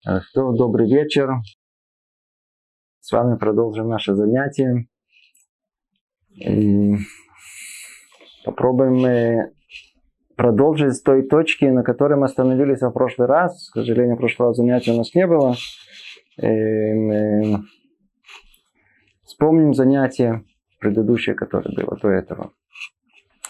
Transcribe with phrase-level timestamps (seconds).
[0.00, 1.28] Что, добрый вечер.
[3.00, 4.86] С вами продолжим наше занятие.
[6.36, 6.94] И
[8.44, 9.50] попробуем
[10.36, 13.70] продолжить с той точки, на которой мы остановились в прошлый раз.
[13.70, 15.56] К сожалению, прошлого занятия у нас не было.
[16.40, 17.56] И
[19.24, 20.44] вспомним занятие
[20.78, 22.52] предыдущее, которое было до этого.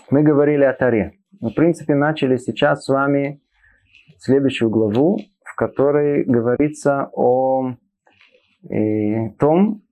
[0.09, 1.19] Мы говорили о Таре.
[1.43, 3.43] В принципе, начали сейчас с вами
[4.17, 5.19] следующую главу,
[5.59, 7.73] которой говорится о
[8.71, 9.83] э, том,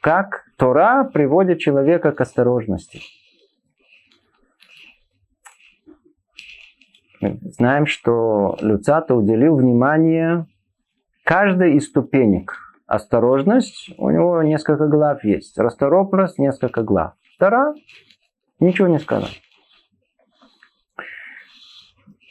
[0.00, 3.00] как Тора приводит человека к осторожности.
[7.20, 10.46] Мы знаем, что Люцата уделил внимание
[11.24, 12.52] каждой из ступенек.
[12.86, 15.58] Осторожность, у него несколько глав есть.
[15.58, 17.14] Расторопность, несколько глав.
[17.40, 17.74] Тора,
[18.60, 19.42] ничего не сказать.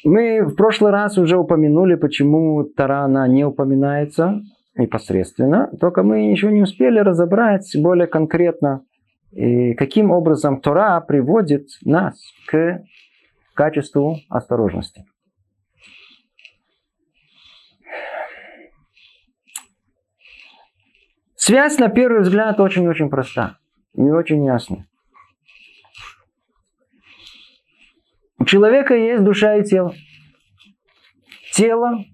[0.05, 4.39] Мы в прошлый раз уже упомянули, почему Тарана не упоминается
[4.75, 8.85] непосредственно, только мы еще не успели разобрать более конкретно,
[9.31, 12.83] каким образом Тора приводит нас к
[13.55, 15.05] качеству осторожности.
[21.35, 23.57] Связь, на первый взгляд, очень-очень проста
[23.95, 24.85] и очень ясна.
[28.45, 29.91] У человека есть душа и тело.
[31.51, 32.05] Тело,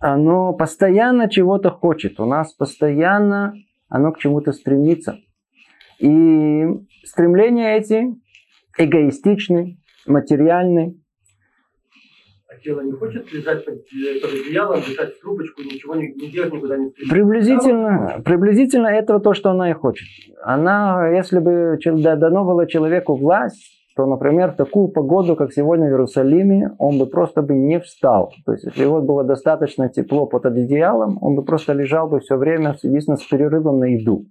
[0.00, 2.18] оно постоянно чего-то хочет.
[2.20, 3.52] У нас постоянно
[3.90, 5.18] оно к чему-то стремится.
[5.98, 6.64] И
[7.04, 8.14] стремления эти
[8.78, 9.76] эгоистичны,
[10.06, 10.98] материальны.
[12.48, 13.84] А тело не хочет лежать под,
[14.22, 17.14] под одеялом, дышать в трубочку, ничего не, не делать, никуда не стремиться.
[17.14, 20.08] Приблизительно, приблизительно этого то, что она и хочет.
[20.42, 25.90] Она, если бы дано было человеку власть, то, например, в такую погоду, как сегодня в
[25.90, 28.32] Иерусалиме, он бы просто бы не встал.
[28.44, 32.36] То есть, если его было достаточно тепло под одеялом, он бы просто лежал бы все
[32.36, 34.26] время, единственно, с перерывом на еду.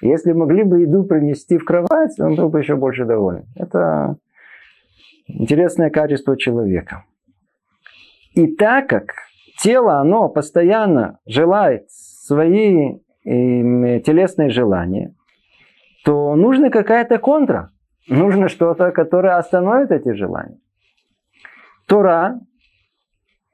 [0.00, 3.44] Если могли бы еду принести в кровать, он был бы еще больше доволен.
[3.54, 4.16] Это
[5.26, 7.04] интересное качество человека.
[8.32, 9.12] И так как
[9.58, 15.14] тело, оно постоянно желает свои э, телесные желания,
[16.04, 17.72] то нужна какая-то контра–
[18.08, 20.58] Нужно что-то, которое остановит эти желания.
[21.86, 22.40] Тора,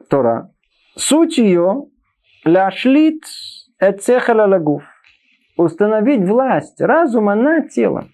[0.08, 0.50] Тора,
[0.94, 1.86] суть ее
[2.44, 3.24] ляшлит
[3.80, 4.82] эцехаля лагуф.
[5.56, 8.10] Установить власть разума над телом.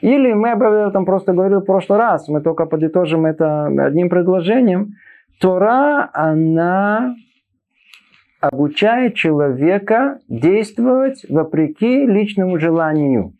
[0.00, 4.94] Или мы об этом просто говорили в прошлый раз, мы только подытожим это одним предложением.
[5.40, 7.14] Тора, она
[8.40, 13.34] обучает человека действовать вопреки личному желанию.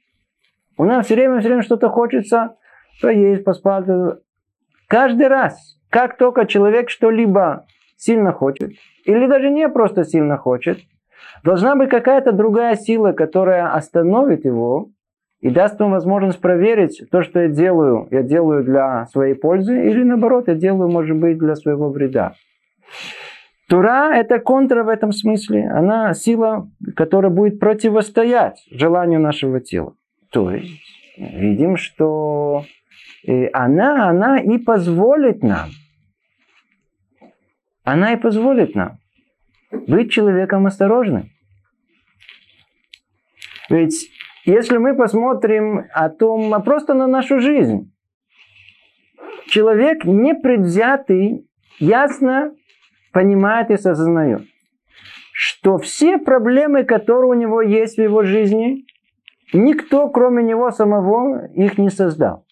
[0.76, 2.56] У нас все время, все время что-то хочется
[3.00, 3.86] поесть, поспать.
[4.88, 7.64] Каждый раз, как только человек что-либо
[7.96, 8.72] сильно хочет,
[9.04, 10.78] или даже не просто сильно хочет,
[11.42, 14.88] должна быть какая-то другая сила, которая остановит его
[15.40, 20.02] и даст ему возможность проверить то, что я делаю, я делаю для своей пользы, или
[20.02, 22.34] наоборот, я делаю, может быть, для своего вреда.
[23.68, 25.68] Тура– это контра в этом смысле.
[25.70, 29.94] Она сила, которая будет противостоять желанию нашего тела.
[30.34, 30.82] То есть
[31.16, 32.64] видим, что
[33.24, 35.70] э, она, она и позволит нам,
[37.84, 38.98] она и позволит нам
[39.86, 41.30] быть человеком осторожным.
[43.70, 44.10] Ведь
[44.44, 47.92] если мы посмотрим о том, а просто на нашу жизнь,
[49.46, 51.46] человек непредвзятый
[51.78, 52.52] ясно
[53.12, 54.42] понимает и осознает,
[55.32, 58.84] что все проблемы, которые у него есть в его жизни,
[59.54, 62.44] Никто, кроме него самого, их не создал.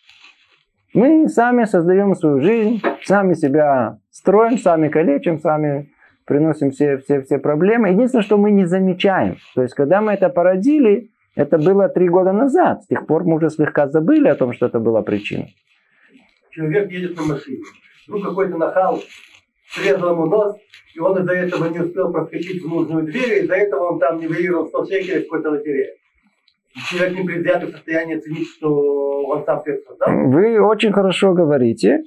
[0.94, 5.90] Мы сами создаем свою жизнь, сами себя строим, сами калечим, сами
[6.26, 7.88] приносим все, все, все проблемы.
[7.88, 9.38] Единственное, что мы не замечаем.
[9.56, 12.84] То есть, когда мы это породили, это было три года назад.
[12.84, 15.46] С тех пор мы уже слегка забыли о том, что это была причина.
[16.50, 17.64] Человек едет на машине.
[18.06, 19.02] Ну, какой-то нахал
[19.70, 20.56] срезал ему нос,
[20.94, 24.20] и он из-за этого не успел проскочить в нужную дверь, и из-за этого он там
[24.20, 25.94] не выиграл 100 шекелей в какой-то лотерее
[26.90, 30.08] человек не предвзято в состоянии оценить, что он сам всех создал?
[30.30, 32.02] Вы очень хорошо говорите.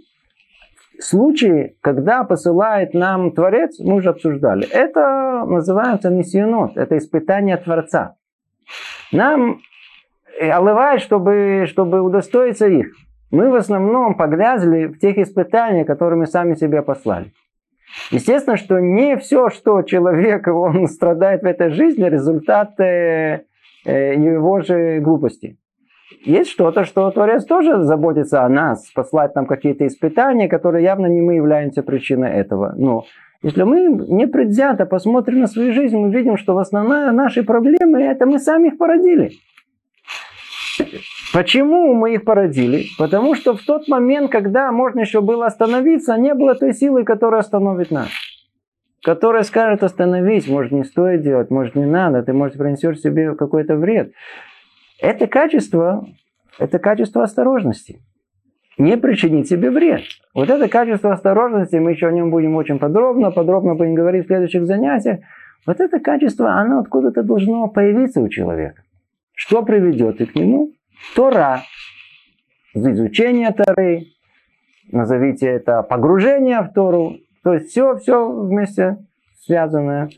[0.99, 4.67] Случаи, когда посылает нам Творец, мы уже обсуждали.
[4.67, 8.15] Это называется миссионот, это испытание Творца.
[9.11, 9.59] Нам
[10.39, 12.87] оливает, чтобы, чтобы удостоиться их.
[13.31, 17.33] Мы в основном погрязли в тех испытаниях, которые мы сами себе послали.
[18.11, 23.41] Естественно, что не все, что человек он страдает в этой жизни, результат Э,
[23.85, 25.57] его же глупости.
[26.23, 31.21] Есть что-то, что Творец тоже заботится о нас, послать нам какие-то испытания, которые явно не
[31.21, 32.73] мы являемся причиной этого.
[32.77, 33.05] Но
[33.45, 38.01] Если мы не предвзято посмотрим на свою жизнь, мы видим, что в основном наши проблемы,
[38.01, 39.33] это мы сами их породили.
[41.31, 42.85] Почему мы их породили?
[42.97, 47.41] Потому что в тот момент, когда можно еще было остановиться, не было той силы, которая
[47.41, 48.09] остановит нас.
[49.05, 53.75] Которая скажет остановись, может не стоит делать, может не надо, ты, может, принесешь себе какой-то
[53.75, 54.13] вред.
[54.99, 56.07] Это качество,
[56.57, 58.01] это качество осторожности.
[58.79, 60.01] Не причинить себе вред.
[60.33, 64.27] Вот это качество осторожности, мы еще о нем будем очень подробно, подробно будем говорить в
[64.27, 65.19] следующих занятиях.
[65.67, 68.81] Вот это качество, оно откуда-то должно появиться у человека.
[69.33, 70.71] Что приведет и к нему?
[71.15, 71.61] Тора.
[72.73, 74.07] Изучение Торы.
[74.91, 77.17] Назовите это погружение в Тору.
[77.45, 78.97] То есть все, все вместе
[79.45, 80.09] связанное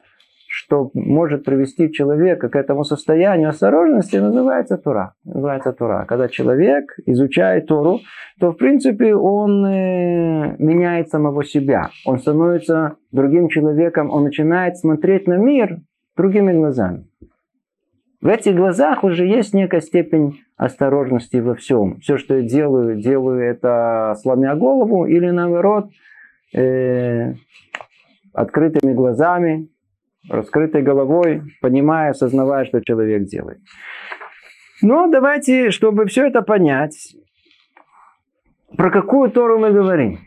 [0.49, 5.13] что может привести человека к этому состоянию осторожности, называется Тура.
[5.25, 6.05] Называется Тура.
[6.07, 7.99] Когда человек изучает Тору,
[8.39, 11.89] то, в принципе, он э, меняет самого себя.
[12.05, 15.79] Он становится другим человеком, он начинает смотреть на мир
[16.15, 17.05] другими глазами.
[18.21, 21.99] В этих глазах уже есть некая степень осторожности во всем.
[21.99, 25.89] Все, что я делаю, делаю это сломя голову или наоборот
[26.57, 27.33] э,
[28.33, 29.69] открытыми глазами,
[30.29, 33.59] раскрытой головой, понимая, осознавая, что человек делает.
[34.81, 37.15] Но давайте, чтобы все это понять,
[38.75, 40.19] про какую Тору мы говорим.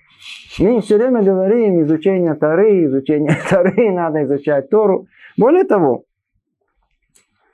[0.59, 5.07] Мы все время говорим изучение Торы, изучение Торы, надо изучать Тору.
[5.37, 6.05] Более того,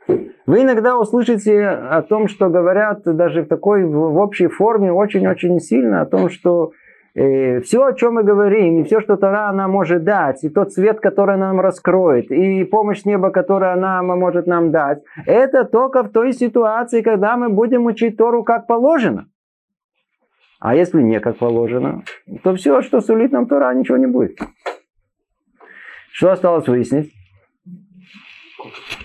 [0.09, 6.03] вы иногда услышите о том, что говорят даже в такой в общей форме очень-очень сильно
[6.03, 6.73] о том, что
[7.17, 10.73] и все, о чем мы говорим, и все, что Тора она может дать, и тот
[10.73, 16.03] свет, который она нам раскроет, и помощь неба, которую она может нам дать, это только
[16.03, 19.29] в той ситуации, когда мы будем учить Тору как положено.
[20.61, 22.03] А если не как положено,
[22.43, 24.39] то все, что сулит нам Тора, ничего не будет.
[26.13, 27.13] Что осталось выяснить?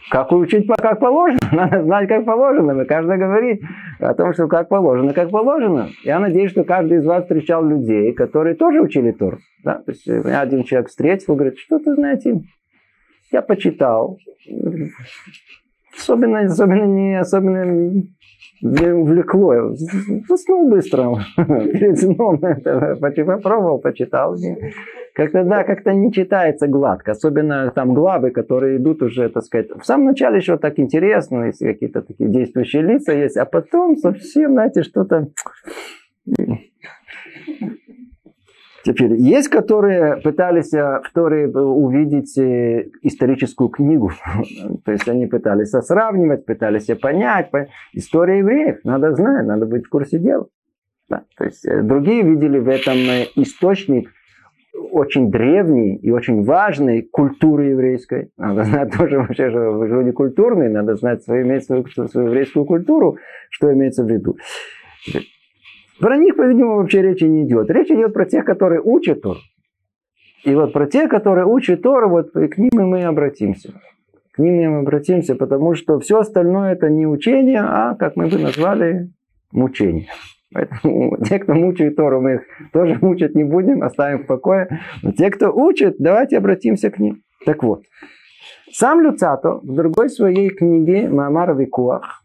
[0.09, 1.39] Как учить как положено?
[1.53, 2.81] Надо знать, как положено.
[2.81, 3.61] И каждый говорит
[4.01, 5.89] о том, что как положено, как положено.
[6.03, 9.39] Я надеюсь, что каждый из вас встречал людей, которые тоже учили Тор.
[9.63, 9.75] Да?
[9.85, 12.41] То есть меня один человек встретил, говорит, что ты знаете,
[13.31, 14.17] я почитал.
[15.97, 18.03] Особенно, особенно не, особенно
[18.61, 19.73] не увлекло.
[20.27, 21.17] Заснул быстро.
[21.35, 24.35] Перед сном это попробовал, почитал.
[25.13, 27.11] Как-то, да, как-то не читается гладко.
[27.11, 29.69] Особенно там главы, которые идут уже, так сказать.
[29.71, 33.37] В самом начале еще так интересно, если какие-то такие действующие лица есть.
[33.37, 35.27] А потом совсем, знаете, что-то...
[38.83, 44.11] Теперь, есть, которые пытались в Торе увидеть э, историческую книгу.
[44.85, 47.51] То есть они пытались сравнивать, пытались понять.
[47.93, 50.47] История евреев, надо знать, надо быть в курсе дела.
[51.09, 51.23] Да.
[51.37, 54.09] То есть э, другие видели в этом э, источник
[54.91, 58.31] очень древней и очень важной культуры еврейской.
[58.37, 62.65] Надо знать тоже вообще, что вы люди культурные, надо знать свою, иметь свою, свою еврейскую
[62.65, 63.17] культуру,
[63.49, 64.37] что имеется в виду.
[66.01, 67.69] Про них, по-видимому, вообще речи не идет.
[67.69, 69.39] Речь идет про тех, которые учат Тору.
[70.43, 73.79] И вот про тех, которые учат Тору, вот к ним и мы обратимся.
[74.31, 78.39] К ним мы обратимся, потому что все остальное это не учение, а, как мы бы
[78.39, 79.11] назвали,
[79.51, 80.07] мучение.
[80.51, 82.41] Поэтому те, кто мучает Тору, мы их
[82.73, 84.81] тоже мучить не будем, оставим в покое.
[85.03, 87.21] Но те, кто учит, давайте обратимся к ним.
[87.45, 87.83] Так вот,
[88.71, 92.20] сам Люцато в другой своей книге Маамар Викуах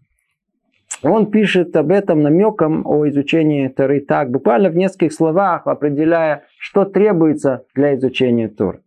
[1.02, 6.84] он пишет об этом намеком о изучении Торы так, буквально в нескольких словах, определяя, что
[6.84, 8.80] требуется для изучения Торы.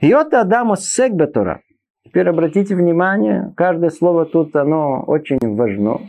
[0.00, 1.62] Йота Адаму Сегбе Тора.
[2.04, 6.00] Теперь обратите внимание, каждое слово тут, оно очень важно.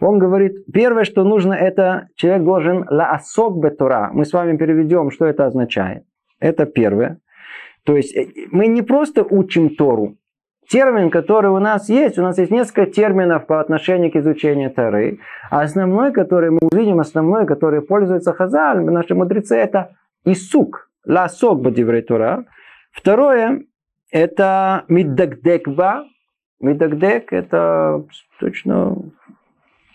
[0.00, 4.10] Он говорит, первое, что нужно, это человек должен ла бетура.
[4.12, 6.04] Мы с вами переведем, что это означает.
[6.40, 7.18] Это первое.
[7.84, 10.16] То есть э, мы не просто учим Тору,
[10.72, 15.18] термин, который у нас есть, у нас есть несколько терминов по отношению к изучению Торы.
[15.50, 22.46] А основной, который мы увидим, основной, который пользуется Хазаль, наши мудрецы, это Исук, бадиврей Тора.
[22.90, 23.64] Второе,
[24.10, 26.06] это миддагдекба.
[26.60, 28.04] Миддагдек, это
[28.40, 28.96] точно,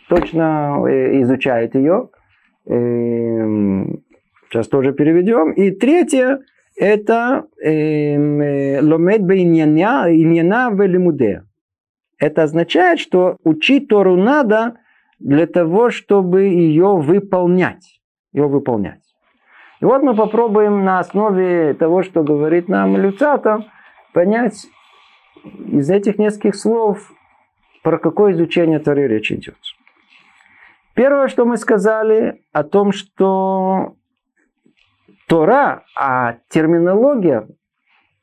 [0.10, 2.10] точно э, изучает ее.
[2.68, 4.04] Эм,
[4.50, 5.54] сейчас тоже переведем.
[5.54, 6.42] И третье,
[6.78, 10.08] это ломед бейняна
[10.72, 11.46] велимудея.
[12.20, 14.78] Это означает, что учить Тору надо
[15.20, 18.00] для того, чтобы ее выполнять.
[18.34, 19.02] Ее выполнять.
[19.82, 23.66] И вот мы попробуем на основе того, что говорит нам Люцата,
[24.14, 24.68] понять
[25.44, 27.12] из этих нескольких слов,
[27.84, 29.58] про какое изучение Торы речь идет.
[30.96, 33.97] Первое, что мы сказали, о том, что
[35.28, 37.48] Тора, а терминология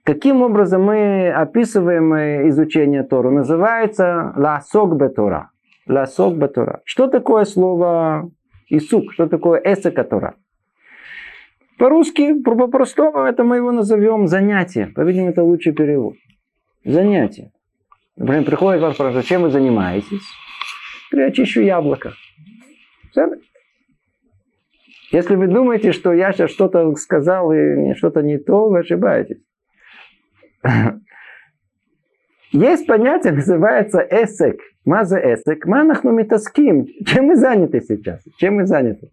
[0.05, 3.31] Каким образом мы описываем э, изучение Тору?
[3.31, 5.51] Называется ласок бетора.
[5.89, 6.83] Ласок бетора.
[6.85, 8.31] Что такое слово
[8.69, 9.15] исук?
[9.15, 10.35] Что такое эсека Тора?
[11.79, 14.93] По-русски, по-простому, это мы его назовем занятие.
[14.95, 16.17] По-видимому, это лучший перевод.
[16.85, 17.51] Занятие.
[18.17, 20.23] Например, приходит вас спрашивает, чем вы занимаетесь?
[21.13, 22.13] Я чищу яблоко.
[25.11, 29.43] Если вы думаете, что я сейчас что-то сказал и что-то не то, вы ошибаетесь.
[32.53, 34.61] Есть понятие, называется эсек.
[34.85, 35.67] Маза эсек.
[35.67, 36.87] Манахну метаским.
[37.07, 38.23] Чем мы заняты сейчас?
[38.39, 39.11] Чем мы заняты?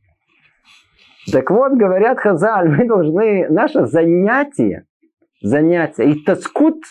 [1.32, 4.86] Так вот, говорят Хазаль, мы должны, наше занятие,
[5.42, 6.84] занятие, и тоскут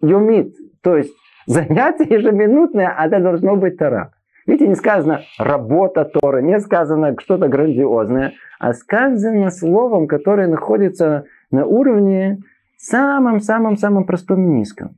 [0.00, 1.12] юмит, то есть
[1.46, 4.12] занятие ежеминутное, а это должно быть Тора.
[4.46, 11.66] Видите, не сказано работа Тора, не сказано что-то грандиозное, а сказано словом, которое находится на
[11.66, 12.38] уровне
[12.76, 14.96] самом-самом-самом простом и низком.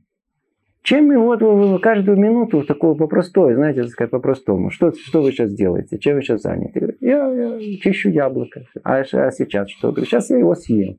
[0.81, 4.71] Чем мы вот каждую минуту такого по-простой, знаете, сказать, по-простому.
[4.71, 5.99] Что, что вы сейчас делаете?
[5.99, 6.95] Чем вы сейчас заняты?
[7.01, 8.61] Я, я чищу яблоко.
[8.83, 9.93] А, а сейчас что?
[9.97, 10.97] Сейчас я его съем.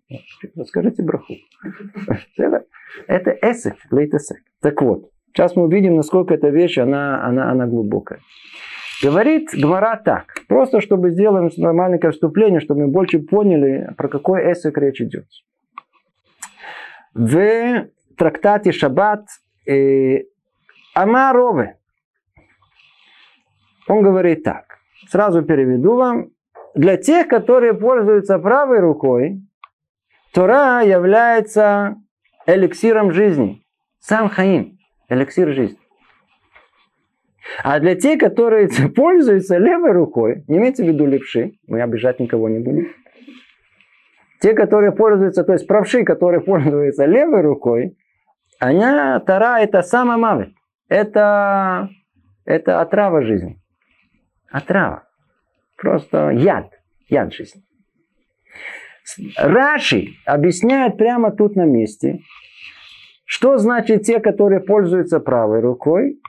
[0.67, 1.35] Скажите браху.
[3.07, 4.39] Это, эсек, лейтесек.
[4.61, 8.21] Так вот, сейчас мы увидим, насколько эта вещь, она, она, она глубокая.
[9.03, 14.77] Говорит Гмара так, просто чтобы сделать нормальное вступление, чтобы мы больше поняли, про какой эсек
[14.77, 15.25] речь идет.
[17.15, 19.27] В трактате Шаббат
[19.67, 20.25] э,
[20.95, 21.79] Амарове.
[23.89, 24.79] Он говорит так.
[25.09, 26.31] Сразу переведу вам.
[26.75, 29.41] Для тех, которые пользуются правой рукой,
[30.33, 31.97] Тора является
[32.47, 33.65] эликсиром жизни.
[33.99, 34.80] Сам Хаим.
[35.11, 35.79] Эликсир жизни.
[37.65, 42.49] А для тех, которые пользуются левой рукой, не имеется в виду левши, мы обижать никого
[42.49, 42.89] не будем.
[44.41, 47.97] Те, которые пользуются, то есть правши, которые пользуются левой рукой,
[48.61, 50.55] она, Тара, это самая мавит.
[50.89, 51.89] Это,
[52.45, 53.61] это отрава жизни.
[54.51, 55.09] Отрава.
[55.77, 56.71] Просто яд.
[57.09, 57.63] Яд жизни.
[59.37, 62.21] Раши объясняет прямо тут на месте,
[63.31, 66.21] что значит те, которые пользуются правой рукой.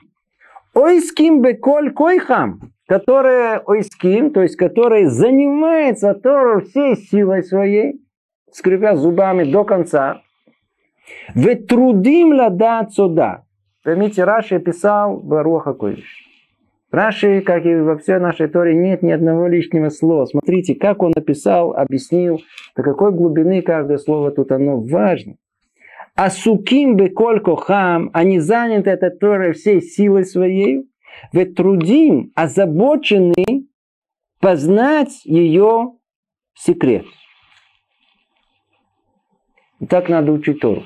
[0.72, 8.00] Ойским беколь койхам, которые ойским, то есть которые занимаются Тору всей силой своей,
[8.52, 10.22] скрипя зубами до конца,
[11.34, 13.42] вы трудим ладать сюда.
[13.82, 16.24] Поймите, Раши писал Баруха Койдиш.
[16.92, 20.26] Раши, как и во всей нашей Торе, нет ни одного лишнего слова.
[20.26, 22.40] Смотрите, как он написал, объяснил,
[22.76, 25.34] до какой глубины каждое слово тут оно важно.
[26.14, 30.84] А суким бы колько хам, они заняты этой Торой всей силой своей,
[31.32, 33.66] ведь трудим, озабочены
[34.40, 35.92] познать ее
[36.54, 37.06] секрет.
[39.80, 40.84] И так надо учить Тору.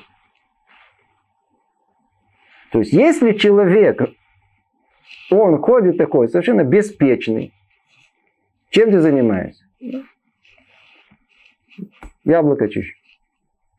[2.71, 4.01] То есть, если человек,
[5.29, 7.53] он ходит такой, совершенно беспечный,
[8.69, 9.65] чем ты занимаешься?
[12.23, 12.96] Яблоко чищу.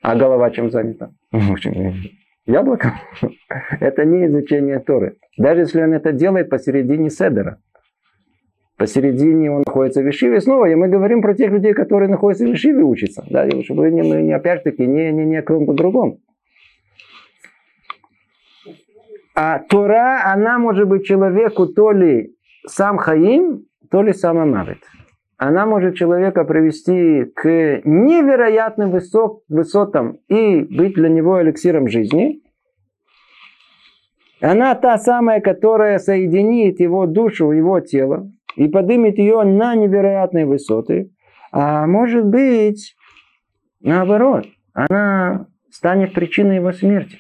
[0.03, 1.11] А голова чем занята?
[2.47, 2.95] Яблоко?
[3.81, 5.17] Это не изучение Торы.
[5.37, 7.59] Даже если он это делает посередине Седера.
[8.77, 10.41] Посередине он находится в Вишиве.
[10.41, 13.25] Снова и мы говорим про тех людей, которые находятся в Вишиве учатся.
[13.29, 16.19] Да, чтобы мы не, опять-таки не, не, не о ком-то другом.
[19.35, 22.35] А Тора, она может быть человеку то ли
[22.67, 24.79] сам Хаим, то ли сам Амавит.
[25.39, 32.43] Она может человека привести к невероятным высот, высотам и быть для него эликсиром жизни.
[34.41, 41.13] Она та самая, которая соединит его душу, его тело и поднимет ее на невероятные высоты.
[41.53, 42.97] А может быть,
[43.81, 47.17] наоборот, она станет причиной его смерти.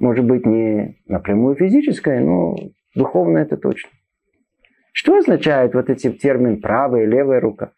[0.00, 2.56] Может быть, не напрямую физическое, но
[2.96, 3.90] духовное это точно.
[4.92, 7.72] Что означает вот эти термин правая и левая рука?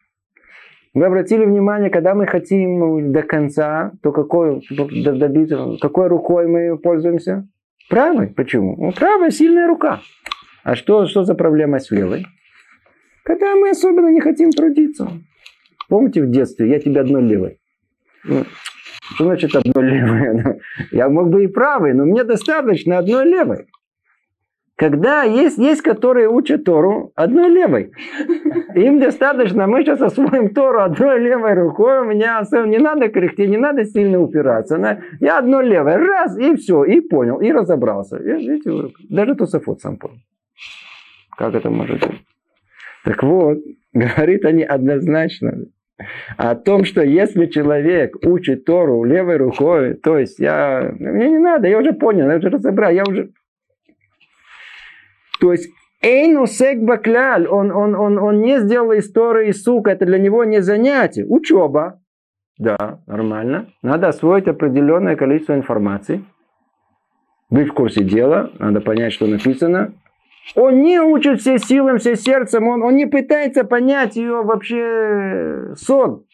[0.92, 7.46] Вы обратили внимание, когда мы хотим до конца, то какой, добиться, какой рукой мы пользуемся?
[7.88, 8.28] Правой.
[8.28, 8.76] Почему?
[8.76, 10.00] Ну, правая сильная рука.
[10.64, 12.26] А что, что за проблема с левой?
[13.24, 15.10] Когда мы особенно не хотим трудиться.
[15.88, 17.58] Помните в детстве, я тебе одной левой.
[18.24, 18.44] Ну,
[19.14, 20.60] что значит одной левой?
[20.92, 23.66] Я мог бы и правой, но мне достаточно одной левой.
[24.80, 27.92] Когда есть, есть которые учат Тору одной левой.
[28.74, 33.58] Им достаточно, мы сейчас освоим Тору одной левой рукой, у меня не надо кряхтеть, не
[33.58, 35.02] надо сильно упираться.
[35.20, 38.16] Я одной левой, раз, и все, и понял, и разобрался.
[38.16, 40.16] Видите, даже Тософот сам понял.
[41.36, 42.24] Как это может быть?
[43.04, 43.58] Так вот,
[43.92, 45.58] говорит они однозначно,
[46.38, 51.68] о том, что если человек учит Тору левой рукой, то есть я, мне не надо,
[51.68, 53.28] я уже понял, я уже разобрал, я уже...
[55.40, 55.70] То есть
[56.02, 61.26] Эйнусек бакляль, он, он, он, он не сделал истории сука, это для него не занятие.
[61.26, 62.00] Учеба,
[62.60, 63.68] да, нормально.
[63.82, 66.22] Надо освоить определенное количество информации.
[67.48, 69.94] Быть в курсе дела, надо понять, что написано.
[70.54, 76.26] Он не учит все силам, все сердцем, он, он не пытается понять ее вообще сон.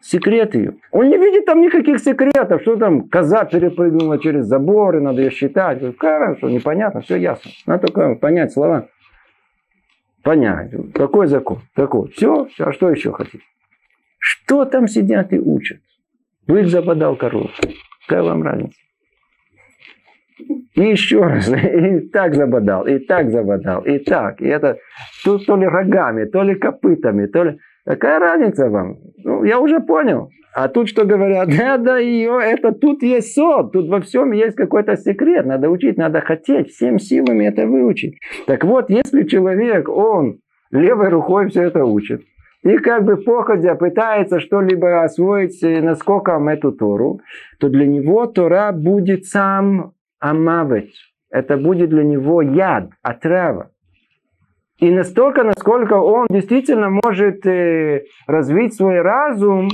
[0.00, 0.76] Секрет ее.
[0.92, 5.30] Он не видит там никаких секретов, что там коза перепрыгнула через забор, и надо ее
[5.30, 5.82] считать.
[5.98, 7.50] Хорошо, непонятно, все ясно.
[7.66, 8.88] Надо только понять слова.
[10.22, 10.72] Понять.
[10.94, 11.60] Какой закон?
[11.74, 12.10] Такой.
[12.10, 12.48] Все.
[12.58, 13.44] А что еще хотите?
[14.18, 15.80] Что там сидят и учат?
[16.46, 17.50] Бык западал корову.
[18.06, 18.76] Какая вам разница?
[20.74, 24.40] И еще раз, и так забодал, и так забодал, и так.
[24.40, 24.78] И это
[25.24, 27.58] тут то ли рогами, то ли копытами, то ли...
[27.90, 28.98] Какая разница вам?
[29.24, 30.30] Ну, я уже понял.
[30.54, 31.48] А тут что говорят?
[31.58, 35.44] Да, да, ее, это тут есть сот, тут во всем есть какой-то секрет.
[35.44, 38.16] Надо учить, надо хотеть, всем силами это выучить.
[38.46, 40.38] Так вот, если человек, он
[40.70, 42.22] левой рукой все это учит,
[42.62, 47.20] и как бы походя пытается что-либо освоить наскоком эту Тору,
[47.58, 50.90] то для него Тора будет сам амавет.
[51.28, 53.69] Это будет для него яд, отрава.
[54.80, 59.68] И настолько, насколько он действительно может э, развить свой разум,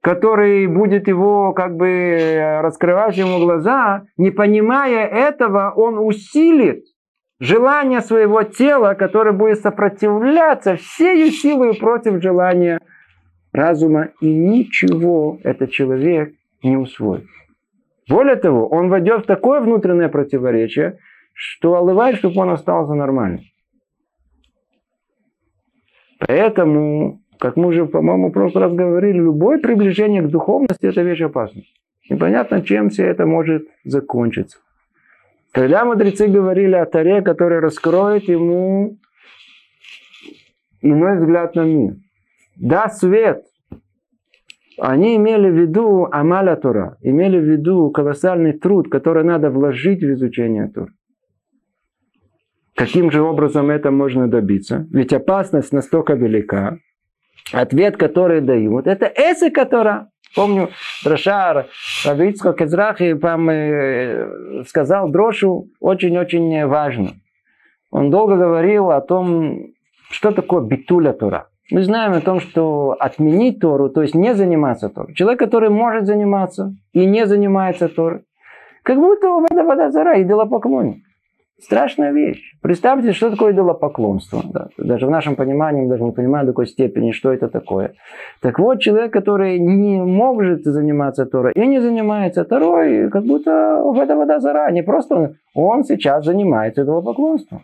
[0.00, 6.84] который будет его как бы э, раскрывать ему глаза, не понимая этого, он усилит
[7.40, 12.78] желание своего тела, которое будет сопротивляться всей силой против желания
[13.52, 16.32] разума, и ничего этот человек
[16.62, 17.26] не усвоит.
[18.08, 20.98] Более того, он войдет в такое внутреннее противоречие,
[21.32, 23.40] что алывает, чтобы он остался нормальным.
[26.18, 31.22] Поэтому, как мы уже, по-моему, в прошлый раз говорили, любое приближение к духовности– это вещь
[31.22, 31.64] опасная.
[32.08, 34.58] Непонятно, чем все это может закончиться.
[35.52, 38.98] Когда мудрецы говорили о Таре, который раскроет ему
[40.82, 41.96] иной взгляд на мир.
[42.56, 43.44] Да, свет.
[44.78, 50.12] Они имели в виду Амаля Тора, имели в виду колоссальный труд, который надо вложить в
[50.12, 50.92] изучение Тора.
[52.76, 54.86] Каким же образом это можно добиться?
[54.92, 56.78] Ведь опасность настолько велика.
[57.52, 60.68] Ответ, который дают, это эсэ, которая Помню,
[61.02, 61.66] Дрошар
[62.04, 67.12] Равицко Кезрахи вам э, сказал Дрошу очень-очень важно.
[67.90, 69.68] Он долго говорил о том,
[70.10, 71.48] что такое битуля Тора.
[71.70, 75.14] Мы знаем о том, что отменить Тору, то есть не заниматься Торой.
[75.14, 78.22] Человек, который может заниматься и не занимается Торой,
[78.82, 81.05] как будто вода, вода зара, идолопоклонник.
[81.58, 82.42] Страшная вещь.
[82.60, 84.42] Представьте, что такое идолопоклонство.
[84.44, 84.68] Да.
[84.76, 87.94] Даже в нашем понимании мы даже не понимаем до какой степени, что это такое.
[88.42, 93.98] Так вот, человек, который не может заниматься Торой и не занимается Торой, как будто в
[93.98, 94.70] это вода зара.
[94.70, 97.62] Не просто он сейчас занимается идолопоклонством.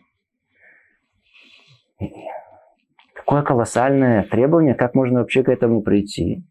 [3.14, 6.44] Какое колоссальное требование, как можно вообще к этому прийти.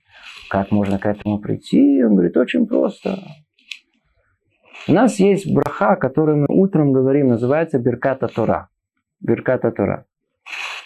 [0.50, 2.04] Как можно к этому прийти?
[2.04, 3.18] Он говорит, очень просто.
[4.88, 8.70] У нас есть браха, которую мы утром говорим, называется Берката Тора.
[9.20, 10.06] Берката Тора.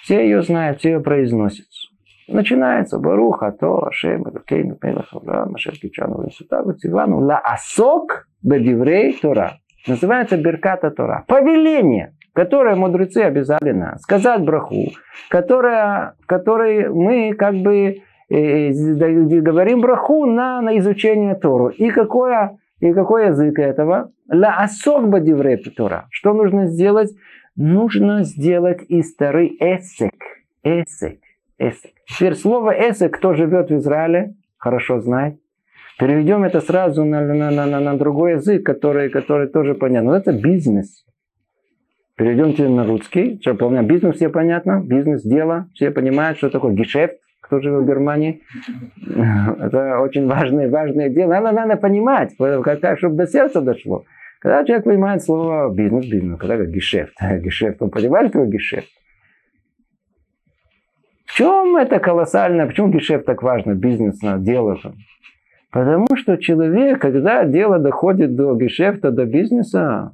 [0.03, 1.65] Все ее знают, все ее произносят.
[2.27, 9.59] Начинается Баруха, то, Шем, Элокейну, Мелах, Авраам, Ашер Кичану, Венсутагу, Цивану, Ла Асок, Бедиврей Тора.
[9.87, 11.23] Называется Берката Тора.
[11.27, 14.01] Повеление, которое мудрецы обязали нас.
[14.01, 14.91] Сказать браху,
[15.29, 18.71] которая, которой мы как бы э, э
[19.41, 21.69] говорим браху на, на изучение Тору.
[21.69, 24.11] И какое и какой язык этого?
[24.29, 26.07] Ла асок бадиврей Тора.
[26.11, 27.11] Что нужно сделать?
[27.55, 30.13] Нужно сделать из старый эсек.
[30.63, 31.19] Эсек.
[31.57, 31.91] Эсек.
[32.05, 35.39] Теперь слово эсек, кто живет в Израиле, хорошо знает.
[35.97, 40.11] Переведем это сразу на, на, на, на, на другой язык, который, который тоже понятно.
[40.11, 41.05] Вот это бизнес.
[42.17, 43.39] Перейдем на русский.
[43.41, 44.81] Что, бизнес все понятно?
[44.85, 45.69] Бизнес, дело.
[45.73, 48.41] Все понимают, что такое гешефт кто живет в Германии.
[49.07, 51.33] Это очень важное, важное дело.
[51.33, 54.03] Надо, надо понимать, как, чтобы до сердца дошло.
[54.39, 58.87] Когда человек понимает слово бизнес, бизнес, когда говорит гешефт, гешефт, он понимает, что гешефт.
[61.25, 64.79] В чем это колоссально, почему гешефт так важно, бизнес, дело?
[65.71, 70.13] Потому что человек, когда дело доходит до гешефта, до бизнеса,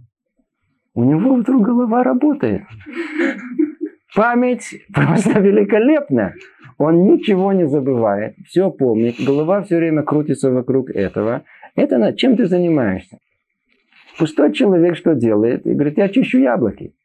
[0.93, 2.63] у него вдруг голова работает.
[4.15, 6.35] Память просто великолепная.
[6.81, 11.43] Он ничего не забывает, все помнит, голова все время крутится вокруг этого.
[11.75, 13.19] Это на чем ты занимаешься?
[14.17, 15.67] Пустой человек что делает?
[15.67, 16.95] И говорит, я чищу яблоки.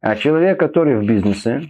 [0.00, 1.62] А человек, который в бизнесе,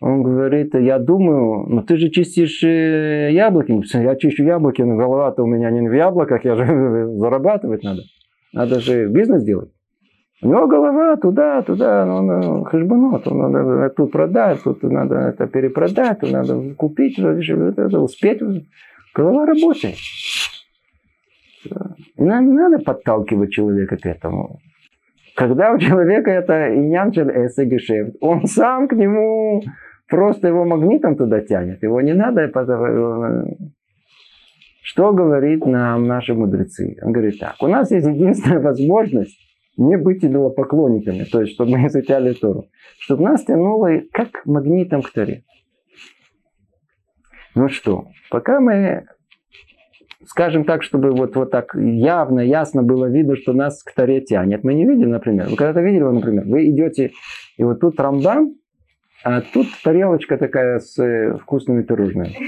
[0.00, 3.82] Он говорит, я думаю, ну ты же чистишь э, яблоки.
[3.98, 6.64] Я чищу яблоки, но голова-то у меня не в яблоках, я же
[7.18, 8.00] зарабатывать надо.
[8.54, 9.73] Надо же бизнес делать.
[10.44, 15.46] У него голова туда, туда, он ну, хешбанот, он надо тут продать, тут надо это
[15.46, 18.42] перепродать, тут надо купить, это, успеть.
[19.14, 19.94] Голова рабочая.
[22.18, 24.58] Не надо подталкивать человека к этому.
[25.34, 29.62] Когда у человека это иньянчель эсэгешефт, он сам к нему
[30.10, 31.82] просто его магнитом туда тянет.
[31.82, 32.50] Его не надо...
[34.82, 36.98] Что говорит нам наши мудрецы?
[37.00, 37.56] Он говорит так.
[37.62, 39.43] У нас есть единственная возможность
[39.76, 42.68] не быть идолопоклонниками, то есть, чтобы мы изучали Тору.
[42.98, 45.44] Чтобы нас тянуло как магнитом к Торе.
[47.54, 49.06] Ну что, пока мы
[50.26, 54.64] скажем так, чтобы вот, вот так явно, ясно было видно, что нас к Торе тянет.
[54.64, 55.48] Мы не видим, например.
[55.48, 57.12] Вы когда-то видели, например, вы идете,
[57.56, 58.54] и вот тут Рамбам,
[59.22, 62.36] а тут тарелочка такая с э, вкусными пирожными.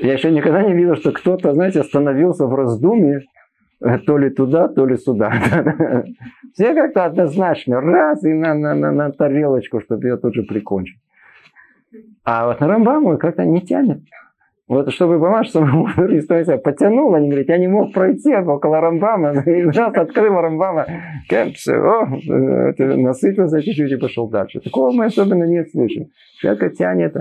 [0.00, 3.22] Я еще никогда не видел, что кто-то, знаете, остановился в раздумье,
[4.06, 5.32] то ли туда, то ли сюда.
[6.52, 10.98] Все как-то однозначно, раз и на, на, на, на тарелочку, чтобы ее тут же прикончить.
[12.24, 14.00] А вот на Рамбаму как-то не тянет.
[14.66, 19.64] Вот чтобы помочь, чтобы Христа потянул, они говорят, я не мог пройти около Рамбама, и
[19.64, 20.86] раз открыл Рамбама,
[21.54, 22.06] все, о,
[22.70, 24.60] это насытился чуть-чуть и пошел дальше.
[24.60, 26.06] Такого мы особенно не слышим.
[26.38, 27.14] Человека тянет.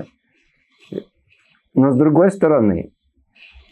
[1.73, 2.92] Но с другой стороны,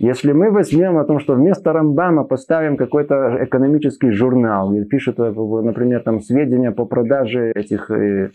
[0.01, 6.01] если мы возьмем о том, что вместо Рамбама поставим какой-то экономический журнал, и пишут, например,
[6.01, 8.31] там сведения по продаже этих э,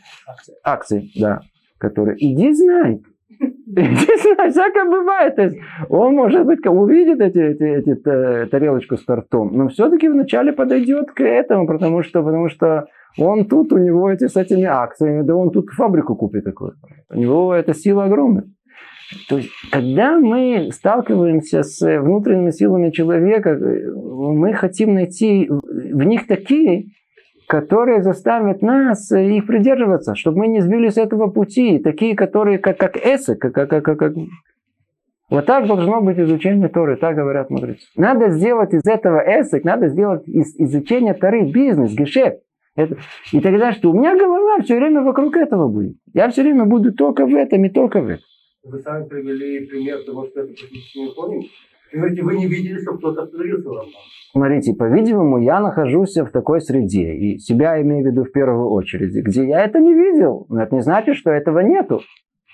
[0.63, 1.41] акций, да,
[1.79, 3.03] которые, иди знай,
[3.67, 5.35] Всякое бывает.
[5.35, 5.57] То есть
[5.89, 11.11] он, может быть, увидит эти, эти, эти э, тарелочку с тортом, но все-таки вначале подойдет
[11.11, 12.87] к этому, потому что, потому что
[13.19, 16.75] он тут, у него эти с этими акциями, да он тут фабрику купит такую.
[17.11, 18.45] У него эта сила огромная.
[19.29, 26.87] То есть, когда мы сталкиваемся с внутренними силами человека, мы хотим найти в них такие,
[27.47, 31.79] которые заставят нас их придерживаться, чтобы мы не сбились с этого пути.
[31.79, 34.13] Такие, которые как, как эсэ, как, как, как, как...
[35.29, 37.87] Вот так должно быть изучение Торы, так говорят мудрецы.
[37.97, 42.39] Надо сделать из этого эсэк, надо сделать из изучения Торы бизнес, гешефт.
[42.77, 42.97] Это...
[43.33, 43.91] И тогда что?
[43.91, 45.97] У меня голова все время вокруг этого будет.
[46.13, 48.25] Я все время буду только в этом и только в этом.
[48.69, 51.43] Вы сами привели пример того, что это практически не помним.
[51.93, 53.93] Говорите, вы не видели, что кто-то остановился в Рамбам?
[54.33, 59.15] Смотрите, по-видимому, я нахожусь в такой среде, и себя имею в виду в первую очередь,
[59.15, 60.47] где я это не видел.
[60.49, 62.01] Но это не значит, что этого нету.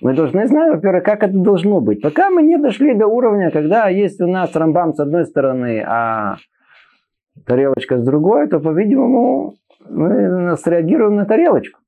[0.03, 2.03] Мы должны знать, во-первых, как это должно быть.
[2.03, 6.37] Пока мы не дошли до уровня, когда есть у нас рамбам с одной стороны, а
[7.47, 9.55] тарелочка с другой, то, по-видимому,
[9.89, 11.82] мы среагируем на тарелочку.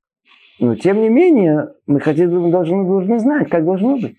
[0.59, 4.15] Но, тем не менее, мы хотим, должны, должны знать, как должно быть.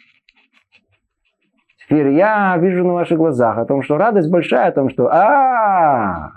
[1.79, 6.33] Теперь я вижу на ваших глазах о том, что радость большая, о том, что а,